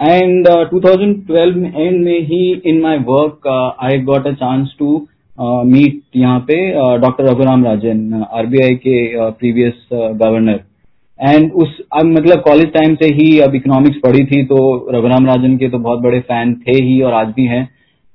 and 0.00 0.48
2012 0.74 1.76
and 1.76 2.04
में 2.04 2.18
ही 2.20 2.40
in 2.66 2.80
my 2.80 2.98
work 3.08 3.48
I 3.82 3.98
got 4.02 4.26
a 4.26 4.32
chance 4.32 4.74
to 4.78 4.96
meet 5.64 6.00
यहाँ 6.16 6.38
पे 6.40 6.56
डॉक्टर 6.98 7.24
रघुराम 7.24 7.64
राजन 7.64 8.24
आरबीआई 8.32 8.74
के 8.76 9.30
प्रीवियस 9.30 9.88
गवर्नर 9.92 10.60
एंड 11.20 11.52
उस 11.52 11.78
अब 11.92 12.06
मतलब 12.06 12.40
कॉलेज 12.40 12.72
टाइम 12.72 12.94
से 12.94 13.06
ही 13.14 13.38
अब 13.40 13.54
इकोनॉमिक्स 13.54 13.98
पढ़ी 14.04 14.24
थी 14.24 14.44
तो 14.44 14.58
रघुराम 14.94 15.26
राजन 15.26 15.56
के 15.56 15.68
तो 15.68 15.78
बहुत 15.78 16.00
बड़े 16.00 16.20
फ़ैन 16.20 16.54
थे 16.66 16.82
ही 16.84 17.00
और 17.02 17.12
आज 17.12 17.32
भी 17.36 17.44
हैं। 17.46 17.68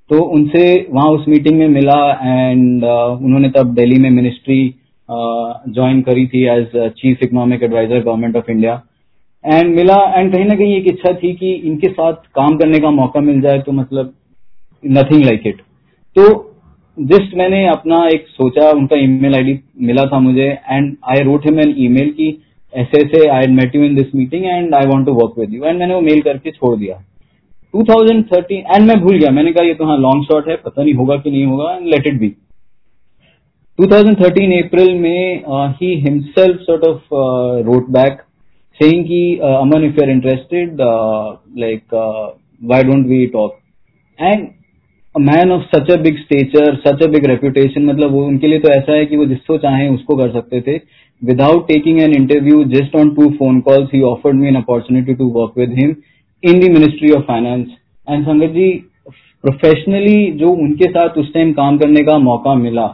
तो 0.09 0.21
उनसे 0.35 0.63
वहाँ 0.91 1.09
उस 1.09 1.25
मीटिंग 1.27 1.57
में 1.59 1.67
मिला 1.67 1.99
एंड 2.23 2.83
uh, 2.83 3.23
उन्होंने 3.25 3.49
तब 3.49 3.73
दिल्ली 3.73 3.99
में 3.99 4.09
मिनिस्ट्री 4.09 4.73
ज्वाइन 5.09 5.99
uh, 5.99 6.05
करी 6.05 6.25
थी 6.27 6.43
as 6.47 6.71
chief 6.97 7.23
economic 7.23 7.63
adviser 7.63 8.03
government 8.03 8.35
of 8.35 8.51
India 8.51 8.81
and 9.45 9.75
मिला 9.75 9.95
एंड 10.15 10.31
कहीं 10.33 10.45
ना 10.45 10.55
कहीं 10.55 10.75
एक 10.75 10.87
इच्छा 10.87 11.13
थी 11.13 11.33
कि 11.33 11.51
इनके 11.51 11.87
साथ 11.89 12.13
काम 12.35 12.57
करने 12.57 12.79
का 12.79 12.89
मौका 12.91 13.19
मिल 13.21 13.41
जाए 13.41 13.59
तो 13.59 13.71
मतलब 13.71 14.13
नथिंग 14.83 15.23
लाइक 15.23 15.47
इट 15.47 15.61
तो 16.15 16.25
जस्ट 16.97 17.35
मैंने 17.37 17.65
अपना 17.67 17.97
एक 18.07 18.25
सोचा, 18.27 18.69
उनका 18.69 18.95
ईमेल 18.95 19.35
आईडी 19.35 19.59
मिला 19.81 20.05
था 20.05 20.19
मुझे 20.19 20.49
and 20.69 20.95
I 21.11 21.23
wrote 21.23 21.45
him 21.45 21.59
an 21.59 21.73
email 21.77 22.11
की 22.11 22.27
ऐसे 22.73 22.97
ऐसे 22.97 23.27
I 23.29 23.43
had 23.43 23.51
met 23.51 23.75
you 23.75 23.83
in 23.83 23.95
this 23.95 24.13
meeting 24.15 24.45
and 24.45 24.75
I 24.75 24.85
want 24.87 25.05
to 25.05 25.13
work 25.13 25.39
with 25.39 25.53
you 25.53 25.63
and 25.63 25.79
मैंने 25.79 25.93
वो 25.93 26.01
मेल 26.01 26.21
करके 26.21 26.51
छोड़ 26.51 26.77
दिया। 26.79 26.95
2013 27.73 28.51
एंड 28.51 28.87
मैं 28.87 28.99
भूल 29.01 29.17
गया। 29.19 29.29
मैंने 29.31 29.51
कहा, 29.51 29.65
ये 29.65 29.73
तो 29.73 29.85
हाँ 29.85 29.97
लॉन्ग 29.97 30.23
शॉट 30.23 30.47
है, 30.49 30.55
पता 30.55 30.83
नहीं 30.83 30.93
होगा 30.93 31.15
कि 31.17 31.31
नहीं 31.31 31.45
होगा 31.45 31.71
एंड 31.71 31.87
लेट 31.87 32.07
इट 32.07 32.19
बी 32.19 32.29
2013 33.79 34.63
अप्रैल 34.63 34.93
में 34.99 35.43
he 35.79 35.93
himself 36.01 36.59
sort 36.61 36.83
of 36.83 37.01
wrote 37.67 37.89
back 37.91 38.21
saying 38.79 39.05
कि 39.05 39.21
Aman 39.43 39.83
if 39.85 39.95
you 39.95 40.05
are 40.05 40.11
interested 40.11 40.81
like 41.59 41.93
why 42.61 42.83
don't 42.83 43.05
we 43.07 43.25
talk 43.33 43.57
and 44.19 44.47
man 45.15 45.51
of 45.51 45.63
such 45.75 45.91
a 45.91 46.01
big 46.01 46.17
stature 46.17 46.75
such 46.87 47.03
a 47.03 47.07
big 47.11 47.25
reputation 47.25 47.85
मतलब 47.85 48.11
वो 48.11 48.25
उनके 48.27 48.47
लिए 48.47 48.59
तो 48.59 48.69
ऐसा 48.71 48.93
है 48.93 49.05
कि 49.05 49.17
वो 49.17 49.25
जिसको 49.25 49.57
चाहे 49.57 49.87
उसको 49.89 50.15
कर 50.17 50.31
सकते 50.31 50.61
थे 50.61 50.79
Without 51.21 51.69
taking 51.69 52.01
an 52.01 52.13
interview, 52.13 52.65
just 52.65 52.93
on 52.93 53.15
two 53.15 53.37
phone 53.37 53.61
calls, 53.61 53.89
he 53.91 54.01
offered 54.01 54.35
me 54.35 54.49
an 54.49 54.57
opportunity 54.57 55.15
to 55.15 55.25
work 55.25 55.55
with 55.55 55.69
him 55.69 56.03
in 56.43 56.59
the 56.59 56.69
Ministry 56.69 57.13
of 57.13 57.25
Finance. 57.25 57.69
And 58.07 58.25
संगत 58.25 58.51
जी 58.53 58.67
प्रोफेशनली 59.43 60.31
जो 60.39 60.49
उनके 60.63 60.89
साथ 60.89 61.17
उस 61.17 61.33
टाइम 61.33 61.53
काम 61.53 61.77
करने 61.77 62.03
का 62.05 62.17
मौका 62.17 62.55
मिला 62.55 62.85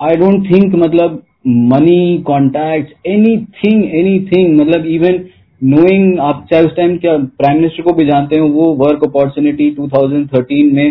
आई 0.00 0.16
डोंट 0.16 0.50
थिंक 0.50 0.74
मतलब 0.74 1.22
money 1.44 2.22
contact 2.26 3.06
any 3.08 3.36
thing 3.58 3.84
any 3.94 4.18
thing 4.26 4.60
मतलब 4.60 4.86
इवन 4.86 5.24
नोइंग 5.60 6.18
आप 6.20 6.46
चाहे 6.50 6.64
उस 6.64 6.76
टाइम 6.76 6.96
क्या 6.98 7.16
प्राइम 7.16 7.56
मिनिस्टर 7.56 7.82
को 7.82 7.92
भी 7.92 8.04
जानते 8.06 8.38
हो, 8.38 8.48
वो 8.48 8.74
वर्क 8.74 9.04
अपॉर्चुनिटी 9.04 9.70
2013 9.74 10.72
में 10.72 10.86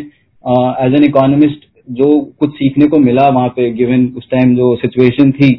एज 0.85 0.93
एन 0.93 1.03
इकोनॉमिस्ट 1.03 1.67
जो 1.88 2.09
कुछ 2.39 2.53
सीखने 2.53 2.88
को 2.88 2.99
मिला 2.99 3.27
वहाँ 3.29 3.49
पे 3.49 3.71
गिवन 3.73 4.05
उस 4.17 4.29
टाइम 4.31 4.55
जो 4.55 4.75
सिचुएशन 4.75 5.31
थी 5.31 5.49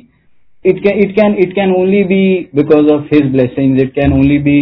it 0.64 0.82
can 0.82 1.00
it 1.02 1.14
can 1.16 1.36
it 1.42 1.54
can 1.54 1.70
only 1.74 2.02
be 2.04 2.22
because 2.54 2.90
of 2.94 3.06
his 3.12 3.28
blessings, 3.34 3.82
it 3.82 3.94
can 3.94 4.12
only 4.12 4.38
be 4.38 4.56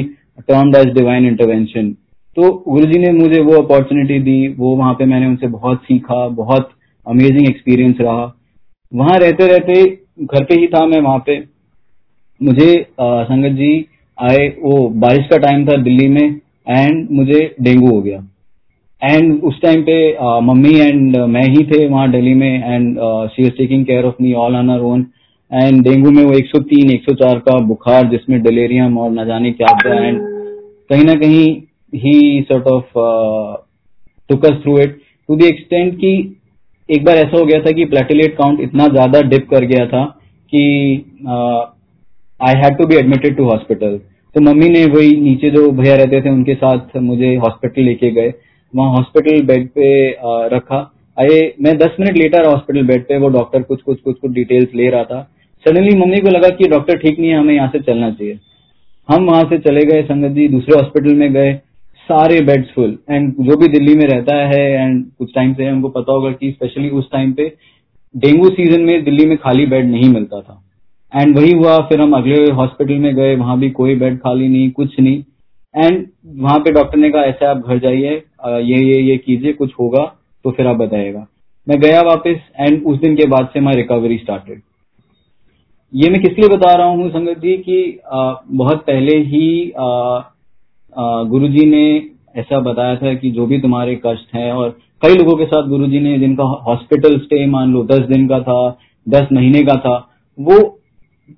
termed 0.48 0.76
as 0.76 0.92
divine 0.96 1.24
intervention. 1.30 1.94
तो 2.36 2.50
गुरु 2.68 2.86
जी 2.86 2.98
ने 2.98 3.12
मुझे 3.12 3.40
वो 3.40 3.52
अपॉर्चुनिटी 3.62 4.18
दी, 4.20 4.48
वो 4.48 4.74
वहाँ 4.76 4.92
पे 4.94 5.04
मैंने 5.04 5.26
उनसे 5.26 5.46
बहुत 5.46 5.82
सीखा, 5.82 6.28
बहुत 6.28 6.70
अमेजिंग 7.06 7.48
एक्सपीरियंस 7.48 7.96
रहा। 8.00 8.24
वहाँ 8.92 9.18
रहते 9.18 9.46
रहते 9.46 9.82
घर 10.18 10.44
पे 10.44 10.54
ही 10.54 10.66
था 10.66 10.84
मैं 10.86 11.00
वहाँ 11.00 11.18
पे। 11.26 11.38
मुझे 12.40 12.74
संगत 13.00 13.56
जी 13.56 13.86
आए, 14.18 14.48
वो 14.62 14.88
बारिश 14.88 15.26
का 15.30 15.36
टाइम 15.38 15.66
था 15.66 15.76
दिल्ली 15.82 16.08
में 16.08 16.40
एंड 16.68 17.08
मुझे 17.10 17.54
डेंगू 17.62 17.90
हो 17.90 18.00
गया। 18.02 18.26
एंड 19.02 19.42
उस 19.44 19.60
टाइम 19.62 19.82
पे 19.82 19.96
मम्मी 20.42 20.74
एंड 20.80 21.16
मैं 21.16 21.42
ही 21.42 21.64
थे 21.64 21.86
वहाँ 21.88 22.10
दिल्ली 22.12 22.34
में 22.34 22.74
and 22.74 22.98
she 23.30 23.42
is 23.42 23.52
taking 23.58 23.84
care 23.86 24.04
of 24.04 24.22
me 24.22 24.32
all 24.34 24.56
on 24.56 24.70
own 24.70 25.06
and 25.50 25.82
dengue 25.84 26.10
में 26.10 26.22
वो 26.24 26.32
103 26.32 26.90
104 26.90 27.38
का 27.40 27.58
बुखार 27.66 28.08
जिसमें 28.08 28.40
डलेरियम 28.42 28.98
और 28.98 29.10
न 29.10 29.26
जाने 29.26 29.52
क्या 29.52 29.76
था 29.78 29.94
एंड 30.04 30.18
कहीं 30.90 31.04
ना 31.04 31.14
कहीं 31.14 31.46
he 31.92 32.42
sort 32.42 32.66
of 32.66 32.98
took us 34.30 34.62
through 34.62 34.78
it 34.78 34.98
to 35.28 35.36
the 35.36 35.44
extent 35.44 35.94
कि 35.94 36.37
एक 36.88 37.04
बार 37.04 37.16
ऐसा 37.16 37.36
हो 37.38 37.44
गया 37.44 37.60
था 37.60 37.72
कि 37.72 37.84
प्लेटिलेट 37.86 38.36
काउंट 38.36 38.60
इतना 38.60 38.86
ज़्यादा 38.88 39.20
डिप 39.30 39.48
कर 39.50 39.64
गया 39.64 39.86
था 39.86 40.04
कि 40.52 40.62
I 42.40 42.60
had 42.62 42.76
to 42.78 42.86
be 42.86 42.96
admitted 42.96 43.36
to 43.36 43.44
hospital 43.44 43.98
तो 44.34 44.40
मम्मी 44.40 44.68
ने 44.68 44.84
वही 44.86 45.16
नीचे 45.20 45.50
जो 45.50 45.70
भैया 45.72 45.94
रहते 45.96 46.20
थे 46.22 46.30
उनके 46.30 46.54
साथ 46.54 46.96
मुझे 47.02 47.34
हॉस्पिटल 47.36 47.82
लेके 47.82 48.10
गए। 48.10 48.32
वहाँ 48.74 48.90
हॉस्पिटल 48.92 49.42
बेड 49.46 49.68
पे 49.68 49.88
uh, 50.12 50.52
रखा। 50.52 50.78
अरे 51.16 51.54
मैं 51.62 51.76
दस 51.78 51.96
मिनट 52.00 52.16
लेटर 52.16 52.46
हॉस्पिटल 52.46 52.86
बेड 52.86 53.04
पे 53.04 53.18
वो 53.18 53.28
डॉक्टर 53.28 53.62
कुछ 53.62 53.80
कुछ 53.82 54.00
कुछ 54.00 54.18
कुछ 54.18 54.30
डिटेल्स 54.32 54.74
ले 54.74 54.88
रहा 54.90 55.04
था। 55.04 55.22
सडनली 55.66 55.96
मम्मी 55.98 56.20
को 56.20 56.28
लगा 56.28 56.48
कि 56.56 56.68
डॉक्टर 56.68 56.98
ठीक 56.98 57.18
नहीं 57.18 57.30
है 57.30 57.38
हमें 57.38 57.54
यहाँ 57.54 57.68
से 57.68 57.78
चलना 57.80 58.10
चाहिए। 58.10 58.38
हम 59.08 59.24
वहाँ 59.24 59.44
से 59.50 59.58
चले 59.60 59.84
गए 59.86 60.02
संगत 60.02 60.34
जी 60.34 60.48
दूसरे 60.48 60.76
हॉस्पिटल 60.76 61.14
में 61.14 61.32
गए। 61.34 61.52
सारे 62.10 62.40
बेड्स 62.42 62.70
फुल 62.74 62.96
एंड 63.10 63.32
जो 63.40 63.56
भी 63.56 63.68
दिल्ली 63.68 63.94
में 63.96 64.04
रहता 64.06 64.36
है 64.48 64.62
एंड 64.72 65.04
कुछ 65.18 65.34
टाइम 65.34 65.52
से 65.54 65.66
हमको 65.66 65.88
पता 65.90 66.12
होगा 66.12 66.30
कि 66.32 66.50
स्पेशली 66.50 66.90
उस 66.90 67.10
टाइम 67.12 67.32
पे 67.32 67.52
डेंगू 68.14 68.48
सीज़न 68.50 68.80
में 68.82 69.04
दिल्ली 69.04 69.26
में 69.26 69.36
खाली 69.38 69.66
बेड 69.66 69.90
नहीं 69.90 70.08
मिलता 70.10 70.40
था. 70.40 70.62
एंड 71.12 71.38
वही 71.38 71.52
हुआ 71.52 71.76
फिर 71.88 72.00
हम 72.00 72.12
अगले 72.16 72.50
हॉस्पिटल 72.52 72.98
में 72.98 73.14
गए 73.16 73.34
वहाँ 73.36 73.58
भी 73.58 73.70
कोई 73.70 73.94
बेड 73.96 74.18
खाली 74.18 74.48
नहीं 74.48 74.70
कुछ 74.70 74.98
नहीं. 75.00 75.22
एंड 75.74 76.06
वहाँ 76.36 76.58
पे 76.58 76.70
डॉक्टर 76.72 76.98
ने 76.98 77.10
कहा 77.10 77.22
ऐसे 77.24 77.46
आप 77.46 77.58
घर 77.58 77.78
जाइए 77.78 78.14
ये 78.62 78.82
ये 78.84 79.00
ये 79.02 79.16
कीजिए 79.18 79.52
कुछ 79.52 79.72
होगा 79.80 80.04
तो 80.44 80.50
फिर 80.50 80.66
आप 80.66 80.76
बताइएगा. 80.76 81.26
मैं 81.66 81.78
गया 81.80 82.00
वापस 82.02 82.40
एंड 82.60 82.82
उस 82.86 82.98
दिन 83.00 83.16
के 83.16 83.26
बाद 83.26 83.48
से 83.52 83.60
माई 83.60 83.74
रिकवरी 83.74 84.18
स्टार्टेड 84.18 84.60
ये 85.92 86.10
मैं 86.10 86.20
किस 86.22 86.38
लिए 86.38 86.48
बता 86.48 86.72
रहा 86.72 86.86
हूँ 86.86 87.08
संगत 87.10 87.38
जी 87.38 87.56
कि 87.58 87.98
आ, 88.06 88.34
बहुत 88.46 88.82
पहले 88.86 89.16
ही 89.24 89.72
गुरु 89.76 90.37
जी 90.98 91.64
ने 91.66 92.10
ऐसा 92.36 92.60
बताया 92.60 92.96
था 92.96 93.14
कि 93.14 93.30
जो 93.30 93.46
भी 93.46 93.60
तुम्हारे 93.60 94.00
कष्ट 94.06 94.34
हैं 94.34 94.52
और 94.52 94.78
कई 95.02 95.14
लोगों 95.14 95.36
के 95.36 95.44
साथ 95.44 95.68
गुरु 95.68 95.86
जी 95.86 96.00
ने 96.00 96.18
जिनका 96.18 96.44
हॉस्पिटल 96.44 97.18
स्टे 97.18 97.46
मान 97.46 97.72
लो 97.72 97.84
दस 97.84 97.98
दिन 97.98 98.28
का 98.28 98.40
था, 98.40 98.78
दस 99.08 99.28
महीने 99.32 99.62
का 99.62 99.76
था, 99.76 100.10
वो 100.38 100.80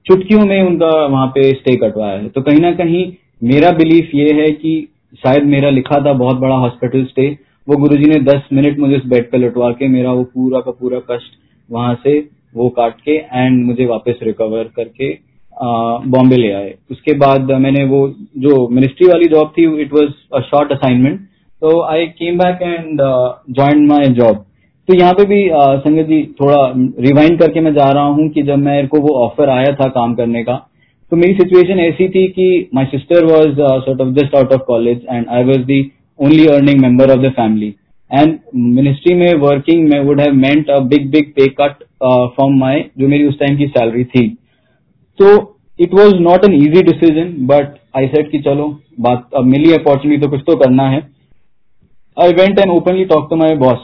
चुटकियों 0.07 0.47
में 0.47 0.63
उनका 0.63 1.07
वहाँ 1.07 1.27
पे 1.27 1.51
स्टे 1.51 1.77
कटवाया 1.77 2.19
है। 2.19 2.29
तो 2.29 2.43
कहीं 2.43 2.61
ना 2.61 2.73
कहीं 2.73 3.13
मेरा 3.45 3.71
बिलीफ 3.71 4.11
ये 4.15 4.33
है 4.33 4.51
कि 4.51 4.89
शायद 5.17 5.45
मेरा 5.45 5.71
लिखा 5.71 6.05
था 6.05 6.13
बहुत 6.13 6.37
बड़ा 6.37 6.55
हॉस्पिटल 6.55 7.05
स्टे 7.05 7.39
वो 7.69 7.77
गुरुजी 7.77 8.05
ने 8.05 8.21
दस 8.21 8.43
मिनट 8.53 8.79
मुझे 8.79 8.97
उस 8.97 9.07
बेड 9.07 9.31
पे 9.31 9.39
लटवा 9.39 9.71
के 9.71 9.89
मेरा 9.89 10.13
वो 10.13 10.25
पूरा 10.25 10.61
का 10.61 10.71
पूरा 10.71 10.99
कष्ट 11.11 11.33
वहाँ 11.71 11.95
से 11.95 12.29
वो 12.55 12.69
काट 12.69 13.01
के 13.01 13.17
एंड 13.17 13.67
मुझे 13.67 13.87
वापस 13.87 14.19
रिकवर 14.23 14.65
करके 14.65 15.30
बॉम्बे 15.53 16.37
ले 16.37 16.51
आए। 16.53 16.75
उसके 16.91 17.13
बाद 17.19 17.51
मैंने 17.53 17.85
वो, 17.85 18.07
जो 18.37 18.69
मिनिस्ट्री 18.69 19.09
वाली 19.09 19.29
जॉब 19.29 19.53
थी 19.59 19.65
it 19.83 19.93
was 19.93 20.11
a 20.35 20.41
short 20.43 20.73
assignment 20.73 21.19
तो 21.63 21.81
I 21.85 22.07
came 22.19 22.39
back 22.39 22.63
and 22.63 23.01
join 23.51 23.87
my 23.87 24.13
job 24.15 24.45
तो 24.89 24.95
यहाँ 24.95 25.13
पे 25.15 25.25
भी 25.25 25.49
संगत 25.53 26.07
जी, 26.07 26.23
थोड़ा 26.41 26.63
रिवाइंड 27.01 27.39
करके 27.39 27.61
मैं 27.61 27.73
जा 27.75 27.91
रहा 27.91 28.05
हूँ 28.05 28.29
कि 28.29 28.43
जब 28.43 28.59
मेरे 28.59 28.87
को 28.87 29.01
वो 29.01 29.15
ऑफ़र 29.19 29.51
आया 29.51 29.75
था 29.75 29.89
काम 29.91 30.15
करने 30.15 30.43
का 30.45 30.55
तो 31.13 31.17
मेरी 31.17 31.35
सिचुएशन 31.35 31.81
ऐसी 31.81 32.09
थी 32.09 32.27
कि 32.29 32.69
my 32.75 32.85
sister 32.87 33.25
was 33.25 33.61
sort 33.85 34.01
of 34.01 34.09
just 34.15 34.35
out 34.37 34.53
of 34.53 34.61
college 34.67 35.05
and 35.11 35.29
I 35.29 35.45
was 35.45 35.65
the 35.67 35.81
only 36.19 36.47
earning 36.49 36.81
member 36.81 37.11
of 37.11 37.21
the 37.21 37.31
family 37.37 37.75
and 38.11 38.39
ministry 38.77 39.15
में 39.15 39.33
वर्किंग 39.41 39.89
में 39.89 39.99
would 40.01 40.21
have 40.21 40.35
meant 40.37 40.71
a 40.71 40.79
big 40.89 41.11
big 41.11 41.33
pay 41.37 41.47
cut 41.61 41.85
from 42.03 42.59
my 42.61 42.85
जो 42.99 43.09
मेरी 43.09 43.27
उस 43.29 43.39
time 43.41 43.57
की 43.59 43.67
salary 43.69 44.05
थी। 44.05 44.27
तो 45.21 45.31
it 45.79 45.95
was 45.95 46.15
not 46.23 46.45
an 46.45 46.55
easy 46.55 46.83
decision 46.83 47.35
but 47.47 47.79
I 47.97 48.07
said 48.09 48.31
कि 48.31 48.39
चलो, 48.41 48.69
बात 49.01 49.31
अब 49.37 49.45
मिली 49.47 49.73
अपॉर्चुनिटी 49.75 50.21
तो 50.23 50.29
कुछ 50.31 50.41
तो 50.47 50.57
करना 50.57 50.89
है। 50.91 51.01
I 52.17 52.33
went 52.35 52.59
and 52.59 52.71
openly 52.71 53.05
talk 53.07 53.27
to 53.31 53.37
my 53.37 53.55
boss 53.59 53.79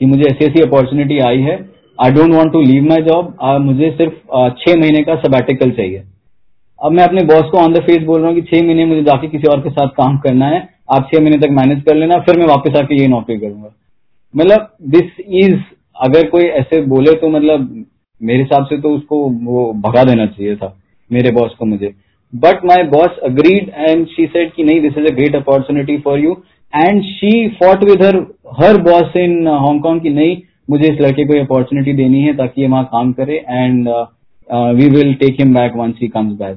कि 0.00 0.06
मुझे 0.06 0.22
ऐसी 0.24 0.44
ऐसी 0.44 0.62
अपॉर्चुनिटी 0.62 1.18
आई 1.26 1.40
है। 1.40 1.58
I 1.98 2.10
don't 2.10 2.34
want 2.34 2.52
to 2.52 2.60
leave 2.62 2.88
my 2.88 3.02
job 3.04 3.36
मुझे 3.62 3.90
सिर्फ़ 3.92 4.14
छह 4.58 4.78
महीने 4.80 5.02
का 5.04 5.14
सबैटिकल 5.18 5.70
चाहिए। 5.72 6.02
अब 6.78 6.92
मैं 6.92 7.04
अपने 7.04 7.22
बॉस 7.26 7.50
को 7.50 7.58
ऑन 7.58 7.72
द 7.72 7.80
फेस 7.86 8.02
बोल 8.04 8.20
रहा 8.20 8.28
हूँ 8.28 8.36
कि 8.36 8.42
छह 8.50 8.64
महीने 8.66 8.84
मुझे 8.86 9.02
जाके 9.04 9.28
किसी 9.28 9.48
और 9.48 9.60
के 9.60 9.70
साथ 9.70 9.88
काम 9.96 10.16
करना 10.18 10.46
है। 10.48 10.68
आप 10.90 11.08
छह 11.12 11.20
महीने 11.20 11.38
तक 11.38 11.50
मैनेज 11.52 11.82
कर 11.82 11.96
लेना, 11.96 12.18
फिर 12.18 12.38
मैं 12.38 12.46
वापस 12.46 12.76
आके 12.78 13.00
ये 13.00 13.08
नौकरी 13.08 13.36
करूँगा। 13.38 13.74
मतलब 14.34 14.68
दिस 14.90 15.20
इज़ 15.40 15.56
अगर 16.00 16.28
कोई 16.28 16.44
ऐसे 16.58 16.80
बोले 16.88 17.14
तो 17.16 17.28
मतलब 17.30 17.84
मेरे 18.22 18.42
हिसाब 18.42 18.64
से 18.66 18.80
तो 18.80 18.90
उसको 18.90 19.18
वो 19.42 19.72
भगा 19.80 20.04
देना 20.04 20.26
चाहिए 20.26 20.56
था 20.56 20.76
मेरे 21.10 21.30
बॉस 21.30 21.54
को 21.58 21.66
मुझे। 21.66 21.94
But 22.32 22.64
my 22.64 22.82
boss 22.82 23.18
agreed 23.24 23.70
and 23.76 24.06
she 24.06 24.26
said 24.26 24.52
कि 24.52 24.64
नहीं 24.64 24.80
this 24.80 24.98
is 24.98 25.06
a 25.06 25.14
great 25.14 25.36
opportunity 25.36 25.98
for 25.98 26.18
you 26.18 26.36
and 26.72 27.02
she 27.02 27.48
fought 27.48 27.84
with 27.84 28.02
her 28.02 28.16
her 28.60 28.80
boss 28.82 29.16
in 29.16 29.48
Hong Kong 29.48 30.00
की 30.00 30.10
नहीं 30.10 30.36
मुझे 30.70 30.92
इस 30.92 31.00
लड़के 31.00 31.24
को 31.24 31.40
अपॉर्चुनिटी 31.44 31.92
देनी 31.92 32.22
है 32.22 32.36
ताकि 32.36 32.62
ये 32.62 32.68
वहाँ 32.68 32.84
काम 32.84 33.12
करे 33.12 33.44
and 33.48 33.88
we 34.76 34.88
will 34.88 35.14
take 35.14 35.40
him 35.40 35.54
back 35.54 35.76
once 35.76 35.94
he 36.02 36.08
comes 36.08 36.38
back 36.38 36.56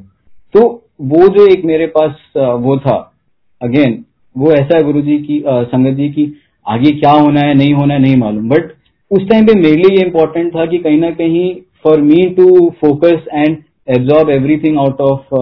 तो 0.53 0.61
वो 1.01 1.27
जो 1.27 1.47
एक 1.47 1.65
मेरे 1.65 1.87
पास 1.87 2.15
uh, 2.37 2.53
वो 2.59 2.77
था 2.77 3.13
अगेन 3.61 4.05
वो 4.37 4.51
ऐसा 4.51 4.77
है 4.77 4.83
गुरु 4.83 5.01
जी 5.01 5.17
की 5.17 5.39
uh, 5.39 5.63
संगत 5.63 5.97
जी 5.97 6.09
की 6.09 6.33
आगे 6.67 6.91
क्या 6.91 7.11
होना 7.11 7.39
है 7.39 7.53
नहीं 7.53 7.73
होना 7.73 7.93
है 7.93 7.99
नहीं 8.01 8.17
मालूम। 8.17 8.49
बट 8.49 8.71
उस 9.15 9.29
टाइम 9.29 9.45
पे 9.45 9.53
मेरे 9.53 9.75
लिए 9.75 9.97
ये 9.97 10.05
इम्पोर्टेंट 10.05 10.55
था 10.55 10.65
कि 10.65 10.77
कहीं 10.77 10.99
ना 10.99 11.09
कहीं 11.11 11.55
for 11.83 12.01
me 12.01 12.23
to 12.29 12.69
focus 12.69 13.25
and 13.33 13.57
absorb 13.89 14.29
everything 14.29 14.77
out 14.77 15.01
of 15.01 15.35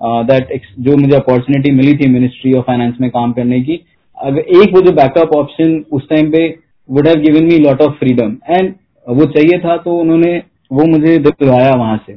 that 0.00 0.60
जो 0.78 0.96
मुझे 0.96 1.16
अपॉर्चुनिटी 1.16 1.70
मिली 1.70 1.94
थी 1.96 2.08
मिनिस्ट्री 2.10 2.52
ऑफ़ 2.52 2.64
फाइनेंस 2.64 2.94
में 3.00 3.10
काम 3.10 3.32
करने 3.32 3.60
की 3.60 3.80
अगर 4.18 4.38
एक 4.38 4.74
वो 4.74 4.80
जो 4.80 4.92
बैकअप 4.92 5.36
ऑप्शन 5.36 5.84
उस 5.92 6.08
टाइम 6.08 6.30
पे 6.30 6.46
would 6.88 7.08
have 7.08 7.16
given 7.16 7.44
me 7.44 7.58
lot 7.58 7.82
of 7.82 7.92
freedom 7.92 8.36
and 8.50 8.74
वो 9.06 9.24
चाहिए 9.24 9.58
था 9.58 9.76
तो 9.76 9.96
उन्होंने 9.96 10.42
वो 10.72 10.84
मुझे 10.86 11.18
दिलवाया 11.18 11.74
वहाँ 11.74 12.04
से। 12.06 12.12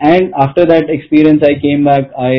And 0.00 0.30
after 0.42 0.64
that 0.64 0.90
experience 0.90 1.42
I 1.44 1.54
came 1.54 1.84
back 1.84 2.12
I 2.18 2.36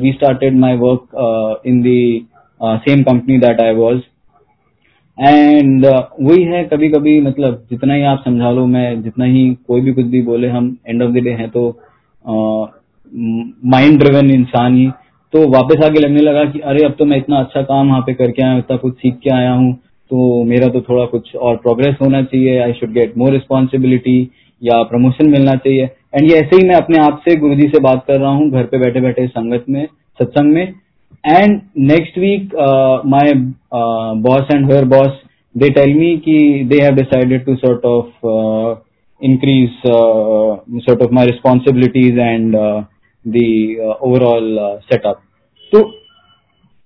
restarted 0.00 0.56
my 0.56 0.76
work 0.76 1.62
in 1.66 1.80
the 1.82 2.26
same 2.62 3.02
company 3.02 3.38
that 3.38 3.60
I 3.60 3.74
was 3.74 3.98
and 5.18 5.86
वही 5.86 6.42
है 6.44 6.62
कभी 6.64 6.88
कभी 6.88 7.20
मतलब 7.20 7.62
जितना 7.70 7.94
ही 7.94 8.02
आप 8.04 8.22
समझा 8.24 8.50
लो, 8.50 8.66
मैं 8.66 9.02
जितना 9.02 9.24
ही 9.24 9.48
कोई 9.68 9.80
भी 9.80 9.92
कुछ 9.92 10.06
भी 10.06 10.22
बोले, 10.22 10.48
हम 10.48 10.76
एंड 10.88 11.02
ऑफ़ 11.02 11.10
द 11.10 11.24
डे 11.24 11.30
हैं 11.32 11.48
तो 11.50 11.68
माइंड 13.66 13.98
ड्रिवन 13.98 14.30
इंसान 14.30 14.76
ही। 14.76 14.88
तो 15.32 15.48
वापस 15.50 15.84
आके 15.84 16.00
लगने 16.00 16.20
लगा 16.20 16.44
कि, 16.44 16.58
अरे, 16.60 16.84
अब 16.84 16.94
तो 16.98 17.04
मैं 17.04 17.16
इतना 17.16 17.38
अच्छा 17.38 17.62
काम 17.62 17.88
वहाँ 17.88 18.00
पे 18.00 18.14
करके 18.14 18.42
आया 18.42 18.58
इतना 18.58 18.76
कुछ 18.76 18.94
सीख 18.94 19.18
के 19.22 19.30
आया 19.30 19.52
हूँ 19.52 19.72
तो 20.10 20.44
मेरा 20.44 20.68
तो 20.68 20.80
थोड़ा 20.80 21.04
कुछ 21.06 21.34
और 21.36 21.56
प्रोग्रेस 21.56 21.96
होना 22.02 22.22
चाहिए 22.22 22.58
I 22.58 22.72
should 22.72 22.92
get 22.92 23.16
more 23.18 23.32
responsibility 23.32 24.20
या 24.62 24.82
प्रमोशन 24.82 25.30
मिलना 25.30 25.54
चाहिए। 25.56 25.84
एंड 26.14 26.30
ये 26.30 26.36
ऐसे 26.36 26.56
ही 26.56 26.66
मैं 26.68 26.76
अपने 26.76 26.98
आप 26.98 27.20
से 27.24 27.34
गुरु 27.36 27.54
जी 27.54 27.68
से 27.68 27.80
बात 27.80 28.04
कर 28.06 28.20
रहा 28.20 28.30
हूँ, 28.30 28.50
घर 28.50 28.64
पे 28.64 28.78
बैठे 28.78 29.00
बैठे 29.00 29.26
संगत 29.26 29.64
में, 29.68 29.86
सत्संग 30.18 30.52
में। 30.54 30.72
And 31.24 31.60
next 31.76 32.18
week 32.18 32.54
my 33.06 33.32
boss 34.22 34.54
and 34.54 34.72
her 34.72 34.84
boss 34.84 35.20
they 35.56 35.70
tell 35.70 35.94
me 35.94 36.16
की 36.16 36.64
they 36.64 36.80
have 36.82 36.94
decided 36.94 37.44
to 37.44 37.54
sort 37.56 37.84
of 37.84 38.26
increase 39.24 39.70
sort 39.86 41.02
of 41.02 41.12
my 41.12 41.26
responsibilities 41.26 42.18
and 42.18 42.56
the 43.26 43.38
overall 44.02 44.78
setup 44.92 45.20
तो 45.72 45.80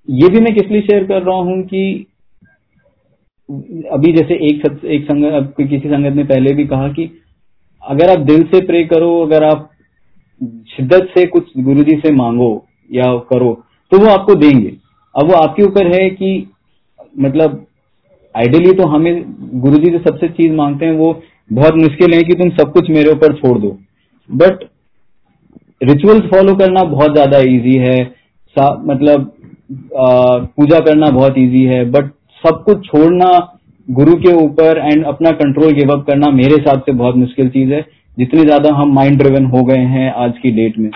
ये 0.08 0.28
भी 0.28 0.40
मैं 0.40 0.54
किस 0.54 0.70
लिए 0.70 0.80
शेयर 0.80 1.04
कर 1.04 1.22
रहा 1.22 1.36
हूँ 1.36 1.62
कि 1.62 2.06
अभी 3.92 4.12
जैसे 4.12 4.34
एक 4.34 4.84
एक 4.84 5.04
संगत 5.04 5.54
किसी 5.58 5.78
संगत 5.78 6.16
ने 6.16 6.24
पहले 6.24 6.54
भी 6.54 6.64
कहा 6.66 6.88
कि 6.88 7.10
अगर 7.82 8.10
आप 8.10 8.18
दिल 8.18 8.42
से 8.44 8.60
प्रे 8.66 8.84
करो, 8.84 9.22
अगर 9.22 9.44
आप 9.44 9.70
शिद्दत 10.76 11.08
से 11.18 11.26
कुछ 11.26 11.44
गुरुजी 11.58 11.96
से 11.96 12.12
मांगो 12.12 12.66
या 12.92 13.16
करो 13.18 13.64
तो 13.92 13.98
वो 13.98 14.06
आपको 14.08 14.34
देंगे। 14.36 14.72
अब 15.14 15.26
वो 15.26 15.34
आपके 15.36 15.62
ऊपर 15.62 15.86
है 15.94 16.08
कि 16.12 16.30
मतलब 17.20 17.64
आइडियली 18.34 18.72
तो 18.74 18.86
हमें 18.88 19.24
गुरु 19.60 19.78
जी 19.78 19.90
जो 19.90 19.98
सबसे 20.00 20.28
चीज़ 20.30 20.52
मांगते 20.54 20.86
हैं, 20.86 20.92
वो 20.92 21.22
बहुत 21.50 21.74
मुश्किल 21.76 22.14
है 22.14 22.22
कि 22.22 22.34
तुम 22.34 22.50
सब 22.52 22.72
कुछ 22.72 22.90
मेरे 22.90 23.10
ऊपर 23.10 23.34
छोड़ 23.36 23.58
दो। 23.58 23.76
बट 24.30 24.64
रिचुअल्स 25.80 26.30
फॉलो 26.30 26.54
करना 26.56 26.84
बहुत 26.90 27.12
ज़्यादा 27.12 27.38
इजी 27.50 27.76
है। 27.78 28.00
मतलब 28.56 29.32
पूजा 30.56 30.78
करना 30.80 31.10
बहुत 31.10 31.38
इजी 31.38 31.62
है। 31.64 31.84
बट 31.90 32.10
सब 32.44 32.62
कुछ 32.64 32.86
छोड़ना 32.86 33.28
गुरु 33.88 34.14
के 34.16 34.32
ऊपर 34.36 34.78
एंड 34.80 35.04
अपना 35.06 35.30
कंट्रोल 35.36 35.72
गिव 35.74 35.92
अप 35.92 36.04
करना 36.06 36.30
मेरे 36.32 36.54
हिसाब 36.54 36.80
से 36.80 36.92
बहुत 36.94 37.16
मुश्किल 37.16 37.48
चीज़ 37.50 37.72
है। 37.72 37.86
जितने 38.16 38.42
ज़्यादा 38.42 38.74
हम 38.74 38.94
माइंड 38.94 39.18
ड्रिवन 39.18 39.44
हो 39.46 39.62
गए 39.64 39.84
हैं 39.88 40.12
आज 40.14 40.38
की 40.42 40.50
डेट 40.52 40.78
में। 40.78 40.90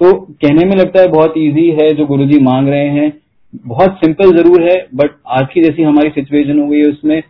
तो 0.00 0.12
कहने 0.12 0.64
में 0.64 0.76
लगता 0.76 1.00
है 1.00 1.08
बहुत 1.08 1.34
इजी 1.36 1.68
है 1.80 1.88
जो 1.94 2.06
गुरुजी 2.06 2.38
मांग 2.40 2.68
रहे 2.68 2.88
हैं। 2.90 3.12
बहुत 3.66 3.96
सिंपल 3.96 4.36
ज़रूर 4.36 4.62
है 4.62 4.76
बट 4.94 5.10
आज 5.26 5.46
की 5.54 5.62
जैसी 5.62 5.82
हमारी 5.82 6.10
सिचुएशन 6.10 6.60
हो 6.60 6.66
गई 6.68 6.78
है 6.78 6.84
उसमें 6.84 7.22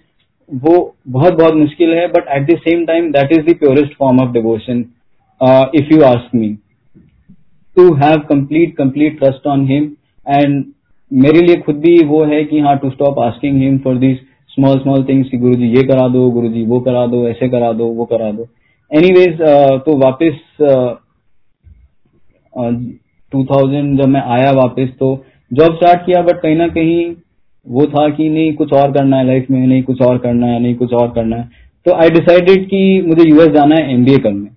वो 0.50 0.72
बहुत 1.08 1.38
बहुत 1.38 1.54
मुश्किल 1.54 1.92
है 1.94 2.06
but 2.08 2.28
at 2.36 2.46
the 2.50 2.58
same 2.58 2.84
time 2.86 3.10
that 3.12 3.32
is 3.32 3.40
the 3.40 3.54
purest 3.58 3.94
form 3.98 4.20
of 4.20 4.32
devotion 4.32 4.84
if 5.74 5.94
you 5.94 6.02
ask 6.04 6.34
me 6.34 6.48
to 7.76 7.92
have 7.94 8.20
complete 8.28 8.76
complete 8.76 9.18
trust 9.18 9.46
on 9.46 9.66
him 9.68 9.90
and 10.26 10.64
मेरे 11.10 11.40
लिए 11.40 11.56
खुद 11.56 11.76
भी 11.78 11.98
वो 12.04 12.24
है 12.24 12.44
कि 12.44 12.60
हाँ 12.60 12.76
to 12.78 12.90
stop 12.90 13.18
asking 13.18 13.62
him 13.62 13.78
for 13.78 13.98
this 13.98 14.18
small 14.50 14.78
small 14.78 15.04
things 15.04 15.30
Guru 15.34 15.54
ji 15.54 15.68
ये 15.76 15.82
करा 15.82 16.08
दो 16.08 16.30
गुरु 16.30 16.48
जी 16.48 16.64
वो 16.66 16.80
करा 16.80 17.06
दो 17.06 17.26
ऐसे 17.28 17.48
करा 17.48 17.72
दो 17.72 17.86
वो 17.94 18.04
करा 18.04 18.30
दो। 18.32 18.46
एनीवेज 18.90 19.40
uh, 19.42 19.78
तो 19.86 19.96
वापिस 19.98 20.34
uh, 20.62 20.90
2000 23.32 23.96
जब 23.96 24.08
मैं 24.08 24.22
आया 24.32 24.50
वापस 24.54 24.88
तो 25.00 25.14
जॉब 25.50 25.74
स्टार्ट 25.76 26.04
किया 26.06 26.22
बट 26.22 26.40
कहीं 26.40 26.56
ना 26.56 26.68
कहीं 26.68 27.14
वो 27.66 27.84
था 27.86 28.08
कि 28.10 28.28
नहीं, 28.28 28.52
कुछ 28.54 28.72
और 28.72 28.92
करना 28.92 29.16
है 29.16 29.26
लाइफ 29.26 29.46
में, 29.50 29.66
नहीं, 29.66 29.82
कुछ 29.82 30.02
और 30.02 30.18
करना 30.18 30.46
है, 30.46 30.60
नहीं, 30.60 30.74
कुछ 30.74 30.92
और 30.92 31.10
करना 31.10 31.36
है। 31.36 31.48
तो 31.86 31.92
आई 31.94 32.10
डिसाइडेड 32.10 32.64
कि 32.68 33.02
मुझे 33.06 33.28
यूएस 33.28 33.48
जाना 33.48 33.76
है 33.76 33.92
एमबीए 33.94 34.18
करने। 34.18 34.48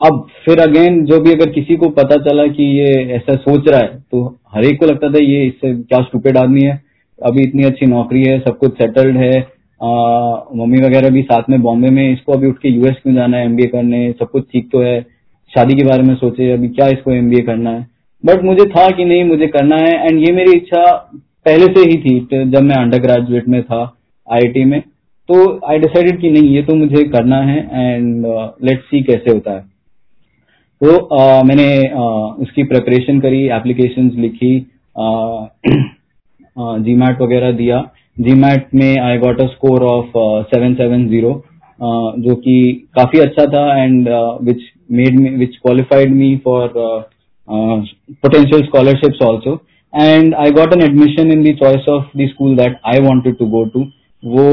अब 0.00 0.26
फिर 0.44 0.60
अगेन 0.60 1.04
जो 1.06 1.20
भी 1.20 1.32
अगर 1.32 1.50
किसी 1.50 1.76
को 1.76 1.88
पता 1.90 2.16
चला 2.24 2.46
कि 2.48 2.64
ये 2.78 2.92
ऐसा 3.16 3.36
सोच 3.36 3.68
रहा 3.68 3.80
है 3.80 3.98
तो 4.00 4.24
हर 4.54 4.64
एक 4.64 4.78
को 4.80 4.86
लगता 4.86 5.08
था, 5.08 5.18
ये 5.18 5.46
इससे 5.46 5.74
क्या 5.74 6.00
स्टूपेड 6.02 6.36
आदमी 6.38 6.62
है। 6.62 6.80
अभी 7.18 7.42
इतनी 7.42 7.64
अच्छी 7.64 7.86
नौकरी 7.86 8.22
है, 8.24 8.38
सब 8.40 8.58
कुछ 8.58 8.72
सेटल्ड 8.74 9.16
है। 9.16 9.38
मम्मी 9.80 10.80
वगैरह 10.80 11.10
भी 11.10 11.22
साथ 11.22 11.50
में 11.50 11.60
बॉम्बे 11.62 11.90
में, 11.90 12.12
इसको 12.12 12.32
अभी 12.32 12.46
उठ 12.46 12.58
के 12.58 12.68
यूएस 12.68 12.96
क्यों 13.02 13.14
जाना 13.14 13.36
है 13.36 13.44
एमबीए 13.44 13.66
करने, 13.66 14.10
सब 14.12 14.30
कुछ 14.30 14.44
ठीक 14.52 14.68
तो 14.72 14.82
है। 14.82 14.98
शादी 15.56 15.74
के 15.74 15.84
बारे 15.84 16.02
में 16.02 16.14
सोचे 16.14 16.50
अभी 16.52 16.68
क्या 16.68 16.86
इसको 16.88 17.12
एमबीए 17.12 17.42
करना 17.42 17.70
है। 17.70 17.86
बट 18.24 18.42
मुझे 18.44 18.64
था 18.70 18.90
कि 18.90 19.04
नहीं 19.04 19.24
मुझे 19.24 19.46
करना 19.46 19.76
है। 19.76 20.06
एंड 20.06 20.18
ये 20.18 20.32
मेरी 20.32 20.56
इच्छा 20.56 20.92
पहले 21.46 21.66
से 21.74 21.80
ही 21.90 21.96
थी 21.98 22.44
जब 22.44 22.62
मैं 22.62 22.76
अंडर 22.76 22.98
ग्रेजुएट 22.98 23.48
में 23.48 23.62
था 23.62 23.96
आईआईटी 24.28 24.64
में। 24.64 24.82
तो 25.28 25.60
आई 25.70 25.78
डिसाइडेड 25.78 26.20
कि 26.20 26.30
नहीं 26.30 26.54
ये 26.54 26.62
तो 26.62 26.74
मुझे 26.74 27.04
करना 27.08 27.36
है। 27.42 27.68
एंड 27.72 28.26
लेट्स 28.64 28.84
सी 28.84 29.02
कैसे 29.02 29.30
होता 29.30 29.52
है। 29.52 29.76
तो 30.80 30.88
uh, 31.16 31.44
मैंने 31.48 31.80
uh, 31.80 32.42
उसकी 32.42 32.62
प्रिपरेशन 32.62 33.20
करी 33.20 33.48
एप्लीकेशंस 33.48 34.14
लिखी 34.14 34.58
जी 36.84 36.94
मैट 36.94 37.20
वगैरह 37.20 37.52
दिया। 37.52 37.90
जी 38.16 38.34
मैट 38.34 38.68
में 38.74 39.00
I 39.00 39.18
got 39.18 39.40
a 39.40 39.46
score 39.46 39.82
of 39.84 40.12
seven 40.50 40.74
seven 40.74 41.06
zero 41.08 41.30
जो 41.80 42.34
कि 42.34 42.86
काफ़ी 42.94 43.18
अच्छा 43.18 43.46
था 43.46 43.82
and 43.82 44.08
which 44.42 44.62
made 44.92 45.18
me 45.20 45.28
which 45.28 45.56
qualified 45.56 46.14
me 46.14 46.36
for 46.36 46.72
potential 47.48 48.62
scholarships 48.62 49.22
also 49.22 49.60
and 49.94 50.34
I 50.34 50.50
got 50.50 50.72
an 50.72 50.82
admission 50.82 51.32
in 51.32 51.42
the 51.44 51.56
choice 51.56 51.88
of 51.88 52.18
the 52.18 52.28
school 52.28 52.56
that 52.56 52.76
I 52.86 52.98
wanted 52.98 53.36
to 53.38 53.46
go 53.46 53.64
to 53.64 53.80
वो 54.22 54.44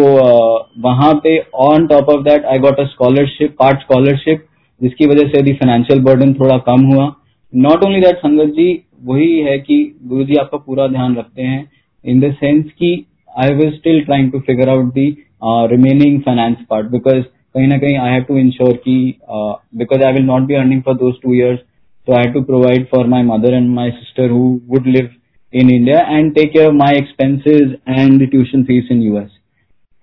वहाँ 0.79 1.13
पे 1.13 1.38
on 1.53 1.88
top 1.88 2.09
of 2.09 2.21
that 2.21 2.45
I 2.45 2.59
got 2.59 2.79
a 2.79 2.86
scholarship 2.86 3.55
part 3.59 3.79
scholarship 3.79 4.45
जिसकी 4.81 5.05
वजह 5.05 5.27
से 5.27 5.41
the 5.41 5.53
financial 5.53 5.99
burden 5.99 6.33
थोड़ा 6.33 6.57
कम 6.57 6.86
हुआ. 6.86 7.13
Not 7.53 7.83
only 7.86 8.01
that 8.01 8.17
संगत 8.17 8.53
जी, 8.53 8.83
वही 9.05 9.39
है 9.39 9.57
कि 9.59 9.95
गुरु 10.03 10.23
जी 10.23 10.36
आपका 10.36 10.57
पूरा 10.57 10.88
ध्यान 10.88 11.15
रखते 11.15 11.41
हैं 11.41 11.71
इन 12.05 12.19
द 12.19 12.33
सेंस 12.33 12.65
कि 12.79 13.05
I 13.39 13.53
will 13.53 13.71
still 13.71 14.01
trying 14.01 14.31
to 14.31 14.39
figure 14.39 14.69
out 14.69 14.86
the 14.86 15.17
remaining 15.72 16.20
finance 16.22 16.64
part 16.70 16.90
because 16.90 17.22
कहीं 17.22 17.66
ना 17.68 17.78
कहीं 17.78 17.96
आई 17.98 18.12
हैव 18.12 18.22
टू 18.28 18.38
इंश्योर 18.38 18.72
की 18.87 18.98
because 19.82 20.02
I 20.02 20.12
will 20.12 20.24
not 20.24 20.46
be 20.46 20.54
earning 20.54 20.82
for 20.82 20.94
those 20.94 21.14
two 21.22 21.34
years 21.34 21.58
so 22.08 22.14
I 22.14 22.20
had 22.20 22.32
to 22.34 22.42
provide 22.42 22.88
for 22.88 23.06
my 23.06 23.22
mother 23.22 23.52
and 23.54 23.68
my 23.70 23.90
sister 23.90 24.28
who 24.28 24.62
would 24.66 24.87
live 24.87 25.11
in 25.52 25.68
India 25.68 25.98
and 26.08 26.34
take 26.34 26.54
care 26.54 26.68
of 26.68 26.74
my 26.74 26.92
expenses 26.92 27.74
and 27.87 28.18
the 28.18 28.26
tuition 28.26 28.64
fees 28.64 28.84
in 28.88 29.02
US. 29.12 29.30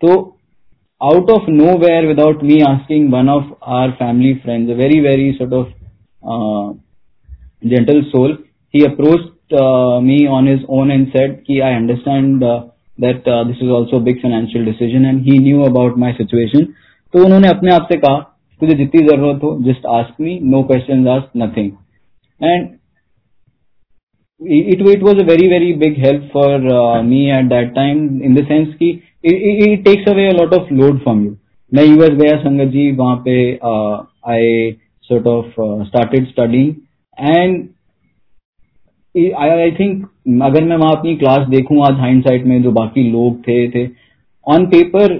So 0.01 0.37
out 1.01 1.27
of 1.27 1.47
nowhere, 1.47 2.07
without 2.07 2.43
me 2.43 2.61
asking, 2.61 3.09
one 3.09 3.27
of 3.27 3.57
our 3.63 3.97
family 3.97 4.39
friends, 4.43 4.69
a 4.69 4.75
very 4.75 4.99
very 4.99 5.35
sort 5.39 5.53
of 5.53 5.65
uh, 6.23 6.77
gentle 7.67 8.03
soul, 8.11 8.37
he 8.69 8.85
approached 8.85 9.53
uh, 9.53 9.99
me 9.99 10.27
on 10.27 10.45
his 10.45 10.59
own 10.69 10.91
and 10.91 11.07
said, 11.11 11.43
"Ki 11.47 11.59
I 11.61 11.73
understand 11.73 12.43
uh, 12.43 12.65
that 12.99 13.27
uh, 13.27 13.43
this 13.43 13.57
is 13.57 13.69
also 13.69 13.97
a 13.97 14.05
big 14.07 14.21
financial 14.21 14.65
decision," 14.65 15.05
and 15.05 15.21
he 15.21 15.37
knew 15.39 15.65
about 15.65 15.97
my 16.05 16.13
situation. 16.21 16.67
तो 17.13 17.23
उन्होंने 17.25 17.47
अपने 17.47 17.71
आप 17.71 17.87
से 17.91 17.97
कहा 17.97 18.19
तुझे 18.61 18.75
जितनी 18.77 19.01
जरूरत 19.07 19.43
हो 19.43 19.57
just 19.63 19.85
ask 19.97 20.21
me 20.21 20.39
no 20.53 20.61
question 20.71 21.07
ask 21.07 21.37
nothing 21.37 21.71
and 22.43 22.73
it 24.41 24.81
it 24.93 25.03
was 25.03 25.19
a 25.21 25.23
very 25.27 25.47
very 25.47 25.71
big 25.81 25.97
help 25.97 26.23
for 26.31 26.47
uh, 26.77 27.01
me 27.03 27.19
at 27.31 27.45
that 27.49 27.69
time 27.75 28.01
in 28.21 28.33
the 28.37 28.41
sense 28.49 28.73
कि 28.81 28.89
it, 29.23 29.33
it, 29.33 29.61
it 29.67 29.85
takes 29.85 30.09
away 30.11 30.25
a 30.31 30.33
lot 30.39 30.55
of 30.57 30.71
load 30.79 31.01
from 31.05 31.21
you 31.25 31.35
मैं 31.73 31.85
US 31.85 32.17
गया 32.17 32.35
संगत 32.41 32.71
जी 32.71 32.91
वहां 32.97 33.15
पे 33.27 33.37
I 34.31 34.75
sort 35.09 35.27
of 35.27 35.57
uh, 35.63 35.85
started 35.85 36.27
studying 36.33 36.75
and 37.17 37.63
I 39.17 39.49
I 39.49 39.71
think 39.71 40.05
अगर 40.26 40.64
मैं 40.64 40.76
वहाँ 40.76 40.96
अपनी 40.96 41.16
क्लास 41.16 41.48
देखूँ, 41.48 41.82
आज 41.86 41.98
हाइंड 42.00 42.46
में 42.46 42.62
जो 42.62 42.72
बाकी 42.72 43.10
लोग 43.10 43.38
थे 43.40 43.68
थे 43.70 43.88
ऑन 44.46 44.66
पेपर 44.66 45.18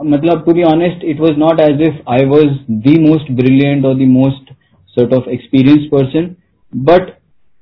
मतलब 0.00 0.42
to 0.46 0.52
be 0.52 0.62
honest 0.62 1.04
it 1.04 1.20
was 1.20 1.38
not 1.38 1.60
as 1.60 1.80
if 1.82 2.10
I 2.10 2.24
was 2.26 2.52
the 2.82 2.98
most 3.00 3.32
brilliant 3.32 3.84
और 3.84 3.94
the 3.94 4.06
most 4.08 4.52
sort 4.96 5.12
of 5.14 5.28
experience 5.28 5.88
person 5.92 6.34
but 6.72 7.10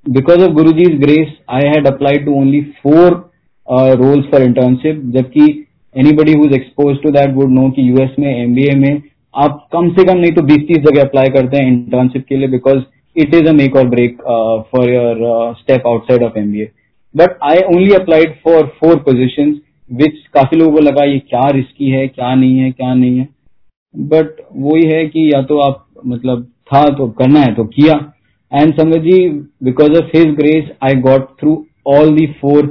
because 0.06 0.42
of 0.42 0.52
Guru 0.52 0.72
जीज 0.72 0.98
grace 1.00 1.32
I 1.50 1.68
had 1.68 1.86
applied 1.86 2.24
to 2.24 2.34
only 2.40 2.60
four 2.82 3.14
roles 3.96 4.26
for 4.26 4.42
internship 4.42 5.02
जबकि 5.16 5.46
anybody 6.12 6.32
who's 6.32 6.54
exposed 6.54 7.02
to 7.02 7.10
that 7.10 7.34
would 7.34 7.50
know 7.50 7.68
की 7.70 7.82
US 7.82 8.14
में 8.18 8.34
MBA 8.34 8.74
में 8.76 9.02
आप 9.34 9.66
कम 9.72 9.90
से 9.90 10.04
कम 10.04 10.16
नहीं 10.16 10.32
तो 10.32 10.42
बीस 10.42 10.66
तीस 10.68 10.78
जगह 10.84 11.02
अप्लाई 11.02 11.28
करते 11.30 11.56
हैं 11.56 11.68
इंटर्नशिप 11.68 12.24
के 12.28 12.36
लिए 12.36 12.48
because 12.48 12.82
it 13.18 13.34
is 13.34 13.48
a 13.48 13.52
make 13.52 13.76
or 13.76 13.88
break 13.88 14.16
for 14.72 14.90
your 14.90 15.54
step 15.58 15.86
outside 15.86 16.22
of 16.22 16.38
MBA 16.38 16.70
but 17.14 17.38
I 17.44 17.62
only 17.68 17.92
applied 17.94 18.34
for 18.44 18.66
four 18.80 18.96
position 19.02 19.58
which 19.90 20.16
काफ़ी 20.34 20.58
लोगों 20.58 20.72
को 20.72 20.80
लगा 20.80 21.04
ये 21.04 21.18
क्या 21.20 21.48
रिस्की 21.50 21.90
है, 21.90 22.06
क्या 22.08 22.34
नहीं 22.34 22.58
है, 22.58 22.70
क्या 22.70 22.94
नहीं 22.94 23.18
है। 23.18 23.28
बट 23.94 24.40
वही 24.56 24.86
है 24.86 25.04
कि 25.06 25.30
या 25.32 25.42
तो 25.42 25.58
आप 25.60 25.84
मतलब 26.06 26.42
था 26.72 26.82
तो 26.96 27.08
करना 27.18 27.40
है 27.40 27.54
तो 27.54 27.64
किया। 27.66 27.94
And 28.52 28.94
ji 29.02 29.28
because 29.64 29.98
of 29.98 30.16
his 30.16 30.34
grace 30.36 30.70
I 30.84 31.00
got 31.02 31.28
through 31.40 31.54
all 31.88 32.14
the 32.16 32.26
four 32.40 32.66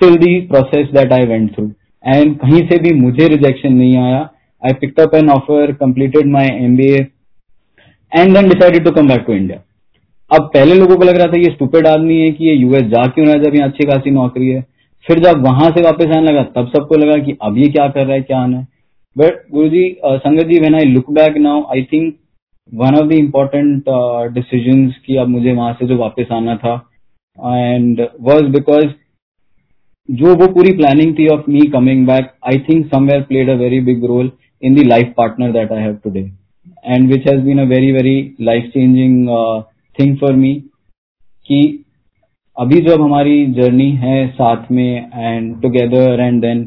till 0.00 0.16
the 0.16 0.40
process 0.46 0.88
that 0.94 1.12
I 1.12 1.26
went 1.26 1.50
through 1.56 1.66
and 2.04 2.36
कहीं 2.36 2.60
से 2.68 2.78
भी 2.78 2.92
मुझे 3.00 3.28
रिजेक्शन 3.28 3.72
नहीं 3.72 3.96
आया। 3.98 4.20
I 4.62 4.72
picked 4.80 5.00
up 5.00 5.14
an 5.14 5.30
offer 5.30 5.72
completed 5.74 6.26
my 6.32 6.48
M 6.54 6.76
B 6.76 6.88
and 8.12 8.34
then 8.34 8.48
decided 8.48 8.84
to 8.84 8.90
come 8.92 9.08
back 9.08 9.24
to 9.26 9.32
India 9.32 9.62
अब 10.32 10.42
पहले 10.54 10.74
लोगों 10.74 10.96
को 10.96 11.04
लग 11.04 11.16
रहा 11.16 11.26
था 11.26 11.38
ये 11.38 11.50
स्टूपेड 11.52 11.86
आदमी 11.86 12.18
है 12.20 12.30
कि 12.32 12.44
ये 12.44 12.54
यूएस 12.54 12.82
जा 12.90 13.06
क्यों 13.06 13.26
रहा 13.26 13.34
है 13.34 13.42
जब 13.42 13.54
यहाँ 13.54 13.68
अच्छी 13.68 13.84
खासी 13.86 14.10
नौकरी 14.10 14.48
है। 14.48 14.60
फिर 15.06 15.18
जब 15.20 15.42
वहाँ 15.44 15.70
से 15.70 15.82
वापस 15.82 16.14
आने 16.16 16.26
लगा, 16.26 16.42
तब 16.42 16.68
सबको 16.68 16.96
लगा 16.96 17.16
कि 17.24 17.36
अब 17.42 17.58
ये 17.58 17.68
क्या 17.70 17.88
कर 17.88 18.06
रहा 18.06 18.14
है, 18.14 18.22
क्या 18.22 18.38
आना 18.38 18.58
है। 18.58 18.66
बट 19.16 19.42
गुरु 19.52 19.68
जी 19.68 19.84
संगत 20.04 20.46
जी 20.46 20.58
when 20.60 20.74
I 20.74 20.84
look 20.86 21.10
back 21.12 21.36
now 21.38 21.62
I 21.74 21.82
think 21.92 22.14
one 22.72 22.94
of 22.98 23.08
the 23.08 23.12
important 23.14 23.84
decision 24.34 24.86
कि 25.06 25.16
अब 25.16 25.28
मुझे 25.28 25.52
वहाँ 25.52 25.72
से 25.80 25.86
जो 25.86 25.96
वापस 25.98 26.32
आना 26.32 26.54
था। 26.56 26.74
एंड 27.38 28.06
वॉज़ 28.22 28.44
बिकॉज़ 28.52 28.86
जो 30.08 30.34
वो 30.36 30.46
पूरी 30.54 30.72
प्लानिंग 30.76 31.14
थी 31.18 31.26
of 31.28 31.50
me 31.50 31.60
coming 31.72 32.06
back 32.06 32.30
I 32.48 32.58
think 32.68 32.86
somewhere 32.86 33.22
played 33.24 33.50
a 33.50 33.54
very 33.56 33.80
big 33.82 34.04
role 34.04 34.30
in 34.62 34.74
the 34.74 34.86
life 34.86 35.12
partner 35.16 35.52
that 35.52 35.72
I 35.72 35.82
have 35.82 35.94
today 36.04 36.20
and 36.86 37.12
which 37.12 37.28
has 37.28 37.40
been 37.44 37.58
a 37.58 37.64
very 37.68 37.92
very 37.92 38.16
life 38.40 38.70
changing 38.74 39.28
thing 39.98 40.16
for 40.16 40.32
me 40.32 40.54
कि 41.48 41.84
अभी 42.56 42.80
जब 42.80 43.02
हमारी 43.02 43.46
journey 43.52 43.90
है 43.96 44.26
साथ 44.28 44.70
में 44.70 45.10
and 45.14 45.60
together 45.62 46.20
and 46.20 46.40
then 46.42 46.64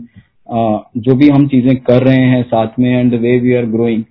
जो 0.98 1.16
भी 1.16 1.30
हम 1.30 1.48
चीज़ें 1.48 1.76
कर 1.78 2.04
रहे 2.04 2.26
हैं 2.26 2.44
साथ 2.44 2.80
में 2.80 2.90
and 2.90 3.12
the 3.12 3.22
way 3.22 3.38
we 3.40 3.54
are 3.54 3.66
growing 3.66 4.04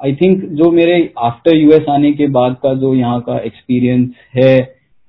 I 0.00 0.14
think 0.14 0.44
जो 0.52 0.70
मेरे 0.70 0.98
आफ्टर 1.18 1.56
यूएस 1.56 1.88
आने 1.88 2.12
के 2.12 2.26
बाद 2.28 2.56
का 2.62 2.74
जो 2.74 2.94
यहाँ 2.94 3.20
का 3.20 3.38
एक्सपीरियंस 3.38 4.10
है 4.36 4.56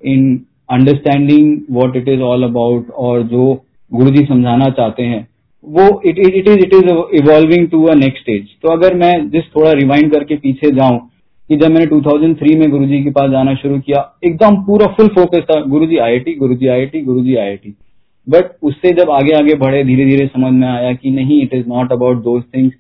in 0.01 0.23
understanding 0.71 1.57
what 1.71 1.95
it 1.95 2.07
is 2.07 2.21
all 2.21 2.43
about 2.43 2.89
और 2.99 3.23
जो 3.23 3.53
गुरु 3.91 4.09
जी 4.09 4.25
समझाना 4.25 4.69
चाहते 4.69 5.03
हैं, 5.03 5.27
वो 5.63 6.01
it 6.05 6.19
it 6.19 6.47
is 6.47 6.59
it 6.59 6.73
is 6.73 6.89
evolving 7.21 7.67
to 7.69 7.83
a 7.85 7.93
next 7.93 8.21
stage 8.21 8.47
तो 8.61 8.69
अगर 8.69 8.93
मैं 8.93 9.29
जिस 9.29 9.43
थोड़ा 9.55 9.71
रिवाइंड 9.71 10.11
करके 10.11 10.35
पीछे 10.35 10.71
जाऊँ 10.71 10.99
कि 11.49 11.55
जब 11.57 11.71
मैंने 11.71 11.85
2003 11.85 12.57
में 12.59 12.69
गुरुजी 12.71 13.03
के 13.03 13.11
पास 13.11 13.31
जाना 13.31 13.55
शुरू 13.55 13.79
किया, 13.79 13.99
एकदम 14.23 14.55
पूरा 14.65 14.85
फुल 14.87 15.07
फोकस 15.07 15.45
था, 15.45 15.61
Guruji 15.61 15.97
IIT 15.97 16.33
Guruji 16.35 16.67
IIT 16.67 17.01
Guruji 17.01 17.35
IIT 17.35 17.75
but 18.27 18.51
उससे 18.63 18.93
जब 18.93 19.09
आगे 19.11 19.33
आगे 19.33 19.55
बढ़े 19.55 19.83
धीरे 19.83 20.05
धीरे 20.05 20.27
समझ 20.27 20.53
में 20.53 20.67
आया 20.67 20.93
कि 20.93 21.11
नहीं 21.11 21.41
it 21.41 21.53
is 21.53 21.67
not 21.67 21.91
about 21.91 22.23
those 22.23 22.43
things 22.55 22.73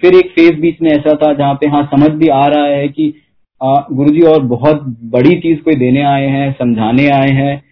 फिर 0.00 0.14
एक 0.14 0.30
फ़ेज़ 0.30 0.60
बीच 0.60 0.80
में 0.82 0.90
ऐसा 0.90 1.14
था 1.16 1.32
जहाँ 1.32 1.54
पे 1.54 1.66
हाँ 1.66 1.82
समझ 1.86 2.10
भी 2.10 2.28
आ 2.28 2.44
रहा 2.46 2.66
है 2.66 2.88
कि 2.88 3.12
गुरु 3.60 4.10
जी 4.10 4.20
और 4.22 4.42
बहुत 4.42 4.82
बड़ी 5.12 5.34
चीज़ 5.40 5.60
कोई 5.60 5.74
देने 5.74 6.02
आए 6.02 6.26
हैं, 6.26 6.52
समझाने 6.52 7.06
आए 7.10 7.30
हैं। 7.30 7.62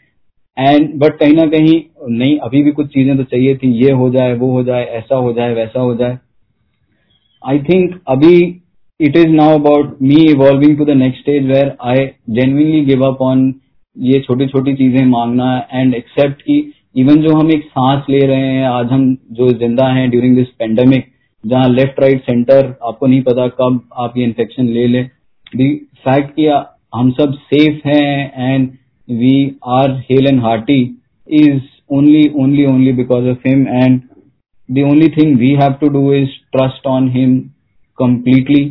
एंड 0.57 0.89
बट 0.95 1.19
कहीं 1.19 1.33
ना 1.33 1.47
कहीं, 1.47 1.81
नहीं, 2.09 2.39
अभी 2.39 2.63
भी 2.63 2.71
कुछ 2.71 2.87
चीज़ें 2.87 3.17
तो 3.17 3.23
चाहिए 3.23 3.57
थी, 3.57 3.71
ये 3.85 3.93
हो 3.93 4.09
जाए, 4.11 4.35
वो 4.35 4.51
हो 4.53 4.63
जाए, 4.65 4.85
ऐसा 4.85 5.17
हो 5.17 5.33
जाए, 5.33 5.55
वैसा 5.55 5.81
हो 5.81 5.95
जाए। 5.95 6.19
आई 7.43 7.59
थिंक 7.59 8.01
अभी 8.09 8.41
it 9.01 9.17
is 9.17 9.29
now 9.29 9.55
about 9.55 9.97
me 10.03 10.17
evolving 10.31 10.77
to 10.79 10.85
the 10.85 10.91
next 10.97 11.21
stage 11.21 11.47
where 11.47 11.73
I 11.87 12.05
genuinely 12.37 12.85
give 12.85 13.03
up 13.07 13.23
on 13.23 13.43
ये 13.97 14.21
छोटी 14.21 14.47
छोटी 14.47 14.75
चीज़ें 14.75 15.05
मांगना 15.07 15.49
एंड 15.73 15.95
एक्सेप्ट 15.95 16.41
की 16.43 16.57
इवन 16.97 17.21
जो 17.23 17.35
हम 17.37 17.51
एक 17.51 17.65
सांस 17.65 18.05
ले 18.11 18.19
रहे 18.27 18.47
हैं, 18.47 18.65
आज 18.67 18.87
हम 18.93 19.15
जो 19.33 19.49
ज़िंदा 19.59 19.89
हैं 19.95 20.09
ड्यूरिंग 20.11 20.37
दिस 20.37 20.47
पेंडेमिक 20.59 21.07
जहाँ 21.45 21.69
लेफ़्ट 21.71 22.01
राइट 22.01 22.23
सेंटर 22.23 22.75
आपको 22.83 23.07
नहीं 23.07 23.23
पता 23.23 23.47
कब 23.59 23.81
आप 23.97 24.17
ये 24.19 24.25
इन्फेक्शन 24.25 24.69
ले 24.69 24.87
ले। 24.87 25.03
दी 25.53 25.69
फैक्ट 26.07 26.35
कि 26.37 26.47
हम 26.95 27.11
सब 27.21 27.35
सेफ़ 27.53 27.89
हैं 27.89 28.55
and 28.55 28.69
we 29.09 29.35
are 29.73 29.97
hale 30.11 30.27
and 30.27 30.41
hearty 30.43 30.81
is 31.29 31.61
only 31.91 32.29
only 32.37 32.65
only 32.67 32.93
because 32.95 33.29
of 33.31 33.49
him 33.49 33.67
and 33.69 34.01
the 34.69 34.89
only 34.91 35.09
thing 35.19 35.37
we 35.39 35.51
have 35.63 35.73
to 35.81 35.89
do 35.91 36.13
is 36.15 36.41
trust 36.53 36.87
on 36.87 37.09
him 37.11 37.39
completely 37.99 38.65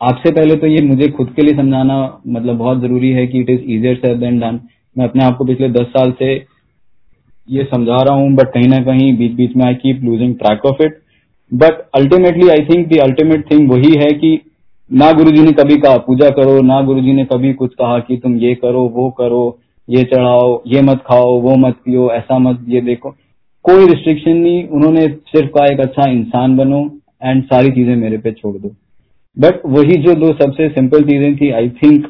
आपसे 0.00 0.30
पहले 0.30 0.56
तो 0.56 0.66
ये 0.66 0.80
मुझे 0.82 1.08
खुद 1.08 1.32
के 1.36 1.42
लिए 1.42 1.54
समझाना 1.54 2.22
मतलब 2.26 2.56
बहुत 2.56 2.80
ज़रूरी 2.80 3.10
है 3.10 3.26
कि 3.26 3.40
it 3.40 3.50
is 3.50 3.60
easier 3.60 3.94
said 3.96 4.18
than 4.20 4.38
done 4.40 4.60
मैं 4.96 5.04
अपने 5.04 5.24
आप 5.24 5.36
को 5.36 5.44
पिछले 5.44 5.68
दस 5.68 5.86
साल 5.86 6.12
से 6.12 6.34
ये 7.48 7.64
समझा 7.64 8.02
रहा 8.02 8.14
हूँ 8.14 8.34
बट 8.34 8.46
कहीं 8.46 8.68
ना 8.68 8.78
कहीं 8.84 9.16
बीच 9.18 9.32
बीच 9.32 9.56
में 9.56 9.64
I 9.66 9.74
keep 9.74 10.04
losing 10.04 10.34
track 10.34 10.66
of 10.66 10.82
it 10.82 11.00
but 11.52 11.80
ultimately 11.94 12.48
I 12.48 12.64
think 12.64 12.86
the 12.88 12.98
ultimate 12.98 13.50
thing 13.50 13.70
वही 13.70 13.94
है 13.96 14.12
कि 14.12 14.40
ना 14.92 15.12
गुरुजी 15.12 15.42
ने 15.42 15.52
कभी 15.52 15.76
कहा, 15.76 15.96
पूजा 15.96 16.30
करो, 16.30 16.60
ना 16.62 16.82
गुरुजी 16.82 17.12
ने 17.12 17.24
कभी 17.24 17.52
कुछ 17.52 17.74
कहा 17.74 17.98
कि 17.98 18.16
तुम 18.16 18.36
ये 18.36 18.54
करो, 18.54 18.82
वो 18.88 19.10
करो, 19.10 19.58
ये 19.88 20.02
चढ़ाओ, 20.02 20.62
ये 20.66 20.82
मत 20.82 21.02
खाओ, 21.06 21.40
वो 21.40 21.54
मत 21.56 21.74
पियो, 21.84 22.10
ऐसा 22.10 22.38
मत, 22.38 22.64
ये 22.68 22.80
देखो. 22.80 23.10
कोई 23.64 23.86
रिस्ट्रिक्शन 23.86 24.36
नहीं, 24.36 24.68
उन्होंने 24.68 25.06
सिर्फ़ 25.08 25.48
कहा, 25.48 25.66
एक 25.66 25.80
अच्छा 25.80 26.10
इंसान 26.10 26.56
बनो 26.56 27.00
एंड 27.22 27.44
सारी 27.44 27.70
चीज़ें 27.70 27.96
मेरे 27.96 28.18
पे 28.18 28.32
छोड़ 28.32 28.56
दो. 28.56 28.68
बट 29.36 29.60
वही 29.68 29.96
जो 30.02 30.14
दो 30.14 30.32
सबसे 30.34 30.68
सिंपल 30.68 31.02
चीज़ें 31.04 31.36
थी 31.36 31.50
I 31.50 31.68
think 31.82 32.06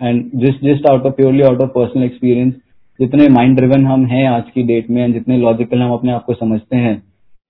and 0.00 0.24
just 0.42 0.64
just 0.64 0.86
out 0.90 1.06
of 1.06 1.14
purely 1.14 1.42
out 1.42 1.60
of 1.62 1.70
personal 1.70 2.04
experience 2.04 2.54
जितने 2.98 3.28
माइंड 3.28 3.56
ड्रिवन 3.56 3.84
हम 3.86 4.04
हैं 4.06 4.26
आज 4.28 4.50
की 4.54 4.62
डेट 4.62 4.90
में 4.90 5.02
एंड 5.04 5.14
जितने 5.14 5.38
लॉजिकल 5.38 5.78
हम 5.78 5.92
अपने 5.92 6.12
आप 6.12 6.24
को 6.24 6.34
समझते 6.34 6.76
हैं 6.76 6.96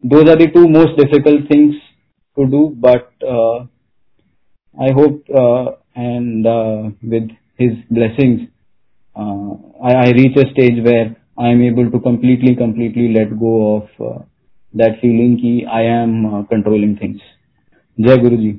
दो 0.04 0.20
are 0.30 0.36
the 0.36 0.46
two 0.46 0.66
most 0.68 1.00
difficult 1.00 1.50
things 1.50 1.76
to 2.36 2.44
do 2.50 2.66
but 2.78 3.24
I 4.76 4.92
hope 4.92 5.30
and 5.98 6.46
with 7.04 7.30
his 7.60 7.76
blessings 7.92 8.40
I 9.86 10.12
reach 10.12 10.38
a 10.38 10.48
stage 10.50 10.78
where 10.80 11.14
I 11.40 11.52
am 11.52 11.62
able 11.62 11.90
to 11.90 11.98
completely 11.98 12.54
completely 12.54 13.08
let 13.08 13.32
go 13.36 13.52
of 13.66 14.02
that 14.74 14.96
feeling 15.00 15.36
की 15.36 15.60
I 15.72 15.84
am 15.92 16.42
controlling 16.50 16.96
things 16.96 17.20
जय 17.98 18.16
गुरु 18.16 18.36
जी 18.36 18.58